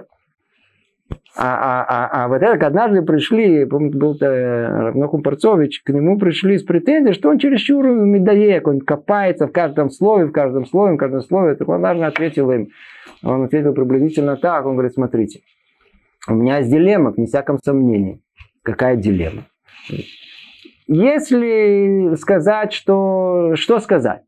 [1.36, 6.58] А, а, а, а вот это, однажды пришли, помню, был Равнохум Парцович, к нему пришли
[6.58, 10.98] с претензией, что он чересчур медоек, он копается в каждом слове, в каждом слове, в
[10.98, 11.54] каждом слове.
[11.54, 12.70] Так он однажды ответил им,
[13.22, 15.40] он ответил приблизительно так, он говорит, смотрите,
[16.30, 18.20] у меня есть дилемма, не всяком сомнении.
[18.62, 19.44] Какая дилемма?
[20.86, 23.54] Если сказать, что...
[23.54, 24.22] Что сказать?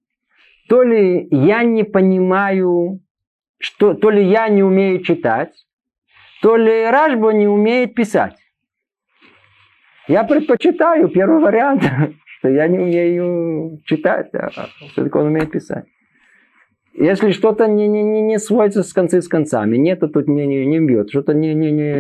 [0.69, 3.01] То ли я не понимаю,
[3.59, 5.53] что, то ли я не умею читать,
[6.43, 8.37] то ли Рашба не умеет писать.
[10.09, 11.83] Я предпочитаю первый вариант,
[12.39, 14.49] что я не умею читать, а
[14.93, 15.85] все-таки он умеет писать.
[17.01, 20.67] Если что-то не, не, не, не сводится с концы с концами, нет, тут не, не,
[20.67, 21.95] не бьет, что-то не, не, не,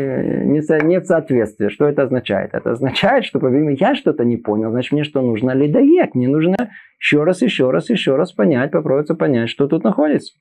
[0.44, 1.70] не, нет соответствия.
[1.70, 2.50] Что это означает?
[2.52, 5.52] Это означает, что, по-видимому, я что-то не понял, значит, мне что нужно?
[5.52, 6.14] Ледоек.
[6.14, 6.54] Мне нужно
[6.98, 10.34] еще раз, еще раз, еще раз понять, попробовать понять, что тут находится.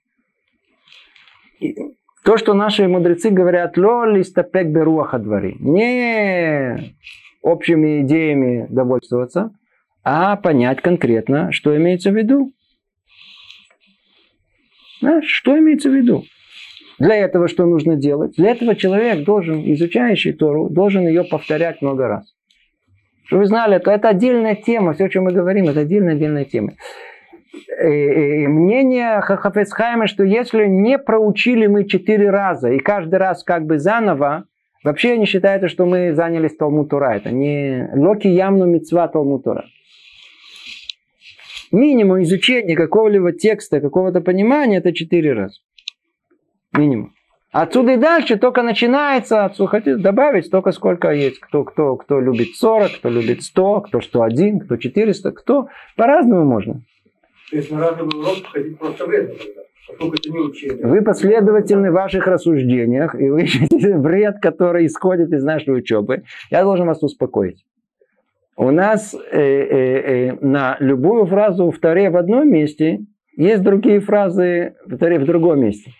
[1.62, 1.74] И
[2.26, 5.55] то, что наши мудрецы говорят, ло листапек беруаха двори.
[5.62, 6.95] Не
[7.41, 9.51] общими идеями довольствоваться,
[10.03, 12.51] а понять конкретно, что имеется в виду.
[15.00, 16.24] Знаешь, что имеется в виду?
[17.00, 18.36] Для этого что нужно делать?
[18.36, 22.36] Для этого человек должен, изучающий Тору, должен ее повторять много раз.
[23.26, 26.45] Чтобы вы знали, это, это отдельная тема, все, о чем мы говорим, это отдельная, отдельная
[26.45, 26.74] тема.
[27.54, 33.43] И, и, и мнение Хафецхайма, что если не проучили мы четыре раза, и каждый раз
[33.43, 34.45] как бы заново,
[34.84, 37.16] вообще не считается, что мы занялись Талмуд Тура.
[37.16, 39.66] Это не локи ямну мецва Талмуд Тура.
[41.72, 45.59] Минимум изучения какого-либо текста, какого-то понимания, это четыре раза.
[46.76, 47.13] Минимум.
[47.51, 51.39] Отсюда и дальше только начинается, отсюда хотите добавить столько, сколько есть.
[51.39, 56.82] Кто, кто, кто любит 40, кто любит 100, кто 101, кто 400, кто по-разному можно.
[57.49, 59.34] То есть на разные уроки ходить просто вредно.
[60.84, 66.24] Вы последовательны в ваших рассуждениях, и вы ищете вред, который исходит из нашей учебы.
[66.51, 67.65] Я должен вас успокоить.
[68.60, 72.99] У нас э, э, э, на любую фразу в Таре в одном месте
[73.38, 75.91] есть другие фразы в Таре в другом месте.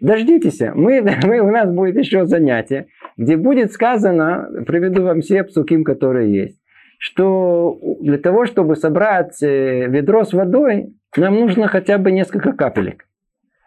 [0.00, 2.86] Дождитесь, мы, мы, у нас будет еще занятие,
[3.16, 6.60] где будет сказано, приведу вам все псуким, которые есть,
[7.00, 13.04] что для того, чтобы собрать э, ведро с водой, нам нужно хотя бы несколько капелек.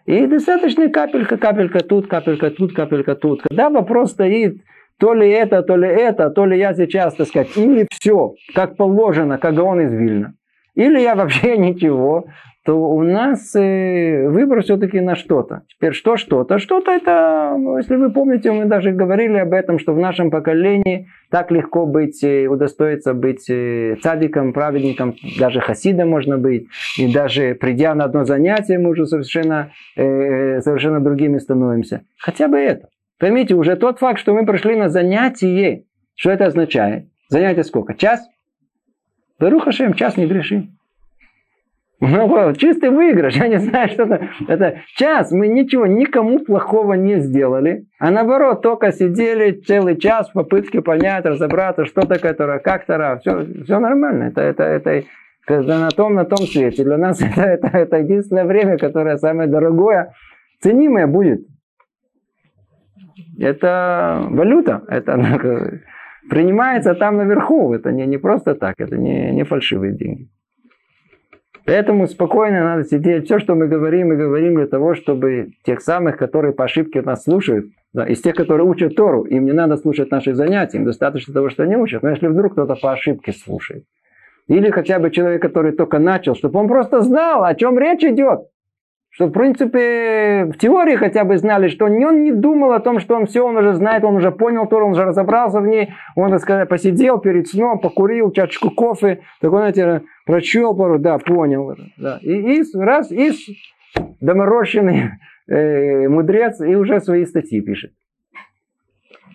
[0.06, 3.42] И достаточно капелька, капелька тут, капелька тут, капелька тут.
[3.42, 4.62] Когда вопрос стоит,
[5.00, 8.76] то ли это, то ли это, то ли я сейчас, так сказать, или все, как
[8.76, 10.34] положено, как он из Вильна,
[10.76, 12.26] или я вообще ничего,
[12.66, 15.64] то у нас э, выбор все-таки на что-то.
[15.70, 16.60] Теперь что что-то?
[16.60, 21.08] Что-то это, ну, если вы помните, мы даже говорили об этом, что в нашем поколении
[21.32, 26.68] так легко быть, э, удостоиться быть э, цадиком, праведником, даже хасидом можно быть.
[26.97, 32.02] И даже придя на одно занятие, мы уже совершенно, совершенно другими становимся.
[32.18, 32.89] Хотя бы это.
[33.20, 35.84] Поймите, уже тот факт, что мы пришли на занятие,
[36.16, 37.10] что это означает?
[37.28, 37.94] Занятие сколько?
[37.94, 38.26] Час?
[39.40, 40.80] Барухашем, час не грешим.
[42.02, 44.30] Ну, чистый выигрыш, я не знаю, что это.
[44.48, 50.34] Это час, мы ничего, никому плохого не сделали, а наоборот, только сидели целый час в
[50.34, 54.26] попытке понять, разобраться, что такое Тора, как Тора, все, все нормально.
[54.26, 55.04] Это, это, это,
[55.46, 56.86] это на том, на том свете.
[56.86, 60.14] Для нас это, это, это единственное время, которое самое дорогое,
[60.62, 61.42] ценимое будет.
[63.40, 65.82] Это валюта, это
[66.30, 70.30] принимается там наверху, это не, не просто так, это не, не фальшивые деньги.
[71.66, 73.26] Поэтому спокойно надо сидеть.
[73.26, 77.24] Все, что мы говорим, мы говорим для того, чтобы тех самых, которые по ошибке нас
[77.24, 81.34] слушают, да, из тех, которые учат Тору, им не надо слушать наши занятия, им достаточно
[81.34, 82.02] того, что они учат.
[82.02, 83.84] Но если вдруг кто-то по ошибке слушает,
[84.48, 88.48] или хотя бы человек, который только начал, чтобы он просто знал, о чем речь идет.
[89.20, 93.18] Что, в принципе, в теории хотя бы знали, что он не думал о том, что
[93.18, 96.32] он все, он уже знает, он уже понял Тору, он уже разобрался в ней, он,
[96.32, 101.76] так сказать, посидел перед сном, покурил чашечку кофе, так он, знаете, прочел пару, да, понял.
[101.98, 102.20] Да.
[102.22, 103.34] И, и раз, и
[104.22, 105.12] доморощенный
[105.50, 107.92] э, мудрец, и уже свои статьи пишет.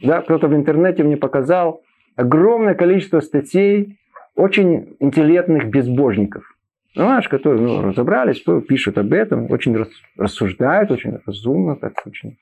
[0.02, 1.82] Да, кто-то в интернете мне показал
[2.16, 3.98] огромное количество статей
[4.34, 6.53] очень интеллектных безбожников.
[6.94, 9.76] Знаешь, которые ну, разобрались, пишут об этом, очень
[10.16, 12.36] рассуждают, очень разумно, так очень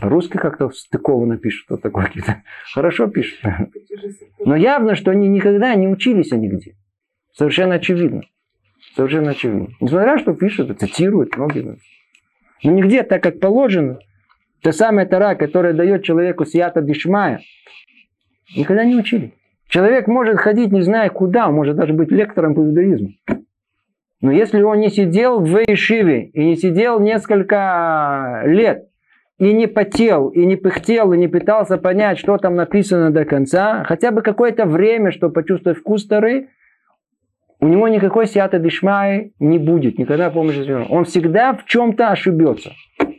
[0.00, 2.42] Русский как-то стыкованно пишет, вот такой какие-то.
[2.72, 3.40] Хорошо пишет.
[4.38, 6.76] Но явно, что они никогда не учились нигде.
[7.32, 8.22] Совершенно очевидно.
[8.94, 9.68] Совершенно очевидно.
[9.80, 11.78] Несмотря что пишут, цитируют многие.
[12.62, 13.98] Но нигде, так как положено,
[14.62, 17.40] та самая Тара, которая дает человеку сията дишмая,
[18.56, 19.34] никогда не учили.
[19.68, 23.10] Человек может ходить не зная куда, он может даже быть лектором по иудаизму.
[24.22, 28.88] Но если он не сидел в Ишиве и не сидел несколько лет,
[29.38, 33.82] и не потел, и не пыхтел, и не пытался понять, что там написано до конца,
[33.84, 36.48] хотя бы какое-то время, чтобы почувствовать вкус Тары,
[37.58, 42.70] у него никакой сиата дишмай не будет, никогда помощи Он всегда в чем-то ошибется.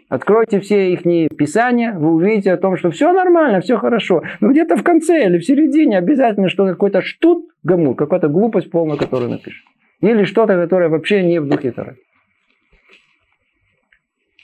[0.08, 1.04] Откройте все их
[1.36, 4.24] писания, вы увидите о том, что все нормально, все хорошо.
[4.39, 8.95] Но где-то в конце или в середине обязательно что какой-то штут гамур, какая-то глупость полная,
[8.95, 9.66] которую напишет.
[10.04, 11.95] Или что-то, которое вообще не в духе Торы.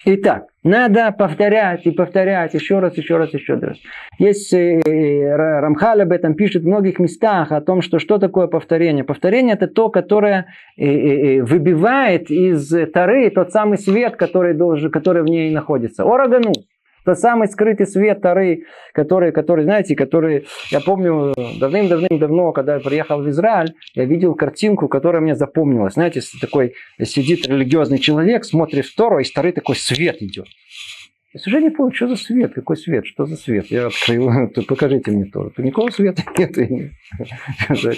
[0.06, 3.78] Итак, надо повторять и повторять еще раз, еще раз, еще раз.
[4.18, 4.80] Есть э,
[5.36, 9.04] Рамхаль об этом пишет в многих местах о том, что что такое повторение.
[9.04, 10.46] Повторение это то, которое
[10.78, 16.04] э, э, выбивает из Тары тот самый свет, который, должен, который в ней находится.
[16.04, 16.54] Орагану.
[17.06, 23.22] Тот самый скрытый свет Тары, который, который, знаете, который, я помню, давным-давным-давно, когда я приехал
[23.22, 25.94] в Израиль, я видел картинку, которая мне запомнилась.
[25.94, 30.48] Знаете, такой сидит религиозный человек, смотрит в Тору, и с Тары такой свет идет.
[31.32, 33.68] Я уже не помню, что за свет, какой свет, что за свет.
[33.68, 35.52] Я открыл, покажите мне тоже.
[35.58, 36.92] Никакого света нет.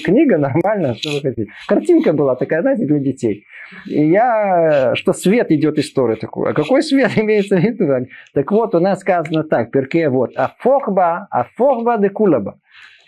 [0.04, 1.50] Книга нормальная, что вы хотите.
[1.66, 3.46] Картинка была такая, знаете, для детей.
[3.88, 6.52] И я, что свет идет из Торы такой.
[6.52, 8.08] А какой свет имеется в виду?
[8.34, 12.60] Так вот, у нас сказано так, перке вот, а фохба, а фохба де кулаба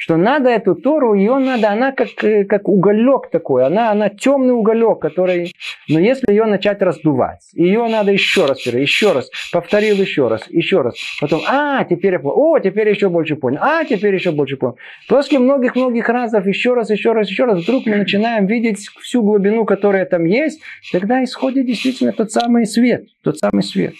[0.03, 4.53] что надо эту Тору, ее надо, она как, э, как уголек такой, она, она темный
[4.53, 5.55] уголек, который,
[5.87, 10.81] но если ее начать раздувать, ее надо еще раз, еще раз, повторил еще раз, еще
[10.81, 14.57] раз, потом, а, теперь я понял, о, теперь еще больше понял, а, теперь еще больше
[14.57, 14.75] понял.
[15.07, 19.63] После многих-многих разов, еще раз, еще раз, еще раз, вдруг мы начинаем видеть всю глубину,
[19.63, 20.59] которая там есть,
[20.91, 23.93] тогда исходит действительно тот самый свет, тот самый свет.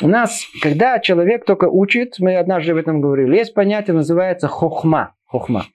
[0.00, 5.14] У нас, когда человек только учит, мы однажды об этом говорили, есть понятие, называется хохма.
[5.26, 5.66] Хохма.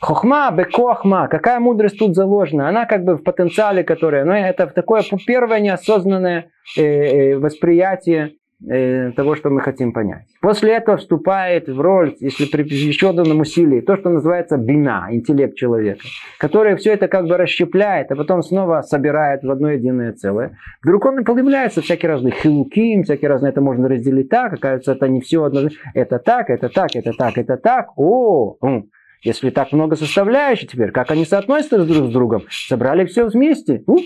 [0.00, 2.68] Хохма, бекохма, какая мудрость тут заложена?
[2.68, 9.12] Она как бы в потенциале, которая, ну, это такое первое неосознанное э, э, восприятие Э,
[9.12, 10.24] того, что мы хотим понять.
[10.40, 15.56] После этого вступает в роль, если при еще данном усилии, то, что называется бина, интеллект
[15.56, 16.00] человека,
[16.38, 20.56] который все это как бы расщепляет, а потом снова собирает в одно единое целое.
[20.82, 25.20] Вдруг он появляется всякие разные хилуки, всякие разные, это можно разделить так, оказывается, это не
[25.20, 28.56] все одно, это так, это так, это так, это так, о,
[29.22, 32.44] если так много составляющих теперь, как они соотносятся друг с другом?
[32.48, 33.82] Собрали все вместе.
[33.86, 33.98] У,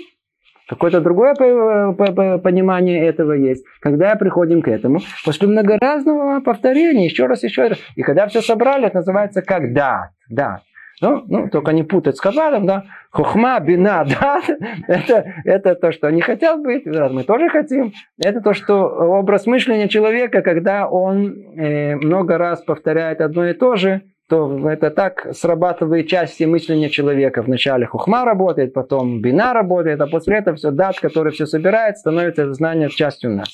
[0.70, 3.64] Какое-то другое понимание этого есть.
[3.80, 7.78] Когда приходим к этому, после многоразного повторения, еще раз, еще раз.
[7.96, 10.60] И когда все собрали, это называется как да, да.
[11.00, 12.84] Ну, ну, только не путать с Хабадом, да.
[13.10, 14.40] Хухма, бина, да.
[14.86, 17.92] Это, это то, что они хотят быть, мы тоже хотим.
[18.22, 23.74] Это то, что образ мышления человека, когда он э, много раз повторяет одно и то
[23.74, 27.42] же, то это так срабатывает части мышления человека.
[27.42, 32.52] Вначале хухма работает, потом бина работает, а после этого все дат, который все собирает, становится
[32.54, 33.48] знание частью нас.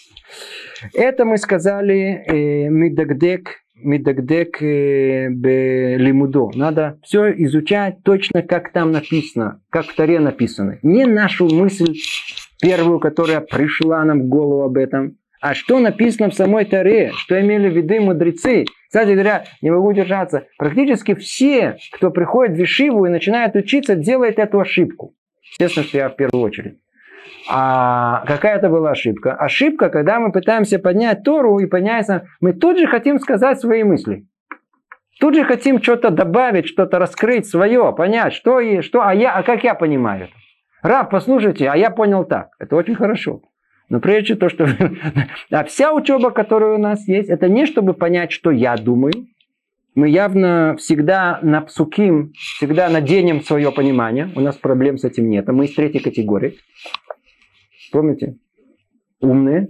[0.93, 6.51] Это мы сказали э, мидагдек, мидагдек э, лимудо.
[6.55, 10.79] Надо все изучать точно, как там написано, как в Таре написано.
[10.83, 11.95] Не нашу мысль
[12.61, 15.17] первую, которая пришла нам в голову об этом,
[15.49, 18.65] а что написано в самой Таре, что имели в виду мудрецы.
[18.89, 24.41] Кстати говоря, не могу удержаться, практически все, кто приходит в Вишиву и начинает учиться, делают
[24.41, 25.15] эту ошибку.
[25.53, 26.79] Естественно, что я в первую очередь.
[27.49, 29.35] А какая это была ошибка?
[29.35, 32.09] Ошибка, когда мы пытаемся поднять Тору и понять,
[32.41, 34.27] мы тут же хотим сказать свои мысли.
[35.21, 39.45] Тут же хотим что-то добавить, что-то раскрыть свое, понять, что и что, а я, а
[39.45, 40.33] как я понимаю это.
[40.83, 42.49] Раб, послушайте, а я понял так.
[42.59, 43.43] Это очень хорошо.
[43.89, 44.69] Но прежде то, что...
[45.51, 49.27] а вся учеба, которая у нас есть, это не чтобы понять, что я думаю.
[49.95, 54.31] Мы явно всегда на псуким, всегда наденем свое понимание.
[54.35, 55.49] У нас проблем с этим нет.
[55.49, 56.57] А мы из третьей категории.
[57.93, 58.37] Помните?
[59.21, 59.69] Умные.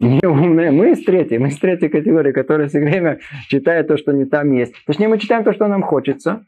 [0.00, 0.70] Не умные.
[0.70, 1.38] Мы из третьей.
[1.38, 3.18] Мы из третьей категории, которая все время
[3.48, 4.74] читает то, что не там есть.
[4.86, 6.46] Точнее, мы читаем то, что нам хочется.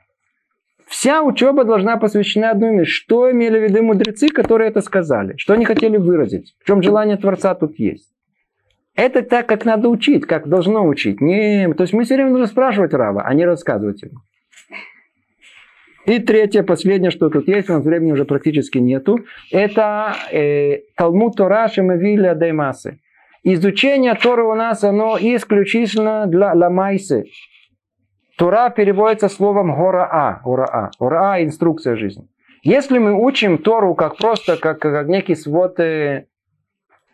[0.88, 2.90] Вся учеба должна посвящена одной вещи.
[2.90, 5.34] Что имели в виду мудрецы, которые это сказали?
[5.36, 6.54] Что они хотели выразить?
[6.60, 8.08] В чем желание Творца тут есть?
[8.96, 11.20] Это так, как надо учить, как должно учить.
[11.20, 14.20] Не, то есть мы все время должны спрашивать Рава, а не рассказывать ему.
[16.06, 19.20] И третье, последнее, что тут есть, у нас времени уже практически нету,
[19.52, 22.98] это э, Талмуд Тора Шемавиля Даймасы.
[23.44, 27.26] Изучение Торы у нас, оно исключительно для ламайсы,
[28.38, 30.40] Тура переводится словом гораа.
[30.44, 30.90] Гораа.
[31.00, 32.28] Гораа– инструкция жизни.
[32.62, 36.26] Если мы учим Тору как просто, как, как некий свод, э,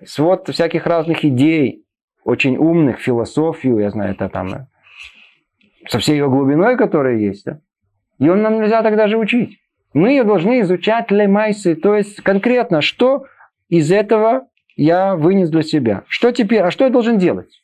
[0.05, 1.87] свод всяких разных идей,
[2.25, 4.67] очень умных, философию, я знаю, это там, э,
[5.89, 7.61] со всей ее глубиной, которая есть, да?
[8.19, 9.61] ее нам нельзя тогда же учить.
[9.95, 13.25] Мы ее должны изучать лемайсы, то есть конкретно, что
[13.71, 16.03] из этого я вынес для себя.
[16.07, 17.64] Что теперь, а что я должен делать?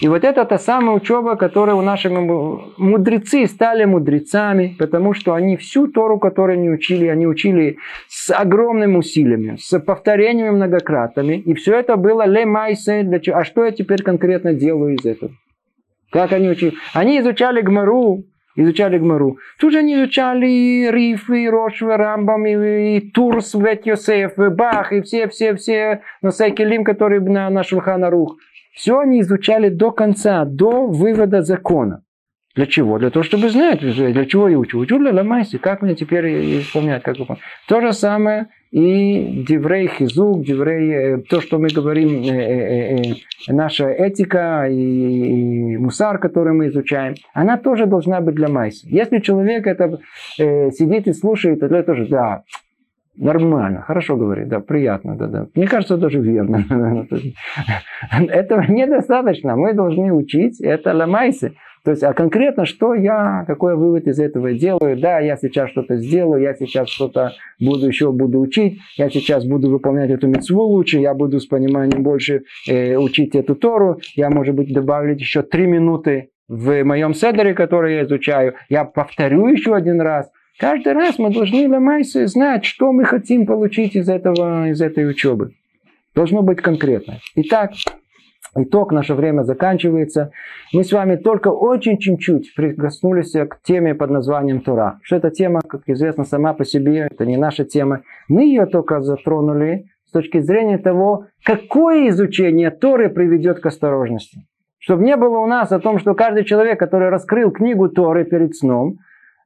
[0.00, 5.56] И вот это та самая учеба, которая у наших мудрецы стали мудрецами, потому что они
[5.56, 7.78] всю Тору, которую они учили, они учили
[8.08, 11.34] с огромными усилиями, с повторениями многократными.
[11.34, 13.00] И все это было ле майсе.
[13.34, 15.32] А что я теперь конкретно делаю из этого?
[16.10, 16.74] Как они учили?
[16.94, 18.22] Они изучали Гмару,
[18.54, 19.38] изучали Гмару.
[19.58, 24.92] Тут же они изучали Риф, и Рошвы, Рамбам, и, и Турс, Вет Йосеф, и Бах,
[24.92, 28.36] и все-все-все Носайкелим, которые на, на Шулхана Рух.
[28.78, 32.02] Все они изучали до конца, до вывода закона.
[32.54, 32.98] Для чего?
[32.98, 34.78] Для того, чтобы знать, для чего я учу.
[34.78, 37.42] Учу для ламайси, как мне теперь исполнять, как выполнять.
[37.66, 43.14] То же самое и диврей хизук, диврей, э, то, что мы говорим, э, э,
[43.48, 48.86] наша этика и, мусар, который мы изучаем, она тоже должна быть для майси.
[48.88, 49.98] Если человек это
[50.36, 52.44] сидит и слушает, то это тоже, да,
[53.18, 55.46] Нормально, хорошо говорит, да, приятно, да, да.
[55.54, 56.64] Мне кажется, даже верно.
[58.10, 59.56] Этого недостаточно.
[59.56, 61.54] Мы должны учить это ламайсы.
[61.84, 64.96] То есть, а конкретно, что я, какой вывод из этого делаю?
[65.00, 69.70] Да, я сейчас что-то сделаю, я сейчас что-то буду еще буду учить, я сейчас буду
[69.70, 74.54] выполнять эту мецву лучше, я буду с пониманием больше э, учить эту Тору, я, может
[74.54, 78.54] быть, добавить еще три минуты в моем седере, который я изучаю.
[78.68, 80.30] Я повторю еще один раз.
[80.58, 85.52] Каждый раз мы должны ломайся знать, что мы хотим получить из, этого, из этой учебы.
[86.16, 87.18] Должно быть конкретно.
[87.36, 87.74] Итак,
[88.56, 90.32] итог, наше время заканчивается.
[90.72, 94.98] Мы с вами только очень чуть-чуть прикоснулись к теме под названием Тора.
[95.04, 98.02] Что эта тема, как известно, сама по себе, это не наша тема.
[98.26, 104.40] Мы ее только затронули с точки зрения того, какое изучение Торы приведет к осторожности.
[104.80, 108.56] Чтобы не было у нас о том, что каждый человек, который раскрыл книгу Торы перед
[108.56, 108.98] сном,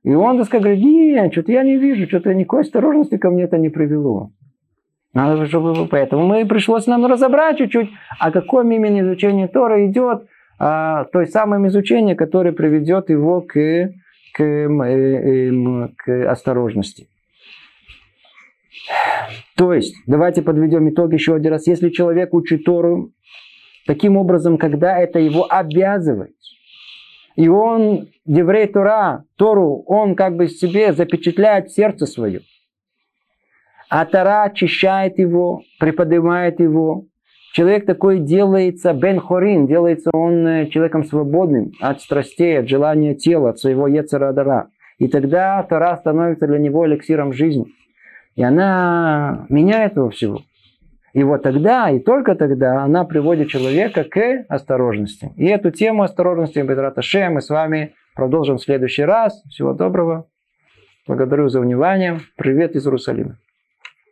[0.05, 3.45] и он так сказать, говорит, нет, что-то я не вижу, что-то никакой осторожности ко мне
[3.45, 4.33] это не привело.
[5.15, 5.87] Надо, чтобы...
[5.87, 10.27] Поэтому мы пришлось нам разобрать чуть-чуть, о каком именно изучении Тора идет,
[10.59, 17.09] а, то есть самое изучение, которое приведет его к, к, э, э, к осторожности.
[19.57, 21.67] То есть, давайте подведем итог еще один раз.
[21.67, 23.13] Если человек учит Тору
[23.87, 26.35] таким образом, когда это его обязывает,
[27.37, 32.41] и он, еврей Тора, Тору, он как бы себе запечатляет сердце свое,
[33.89, 37.05] а Тора очищает его, приподнимает его.
[37.53, 43.51] Человек такой делается бен хорин, делается он э, человеком свободным от страстей, от желания тела,
[43.51, 44.71] от своего ецарадара.
[44.97, 47.67] И тогда Тора становится для него эликсиром жизни.
[48.37, 50.41] И она меняет его всего.
[51.13, 55.33] И вот тогда, и только тогда она приводит человека к осторожности.
[55.37, 59.43] И эту тему осторожности Бедрата Ше мы с вами продолжим в следующий раз.
[59.49, 60.27] Всего доброго.
[61.07, 62.21] Благодарю за внимание.
[62.37, 63.39] Привет из Иерусалима.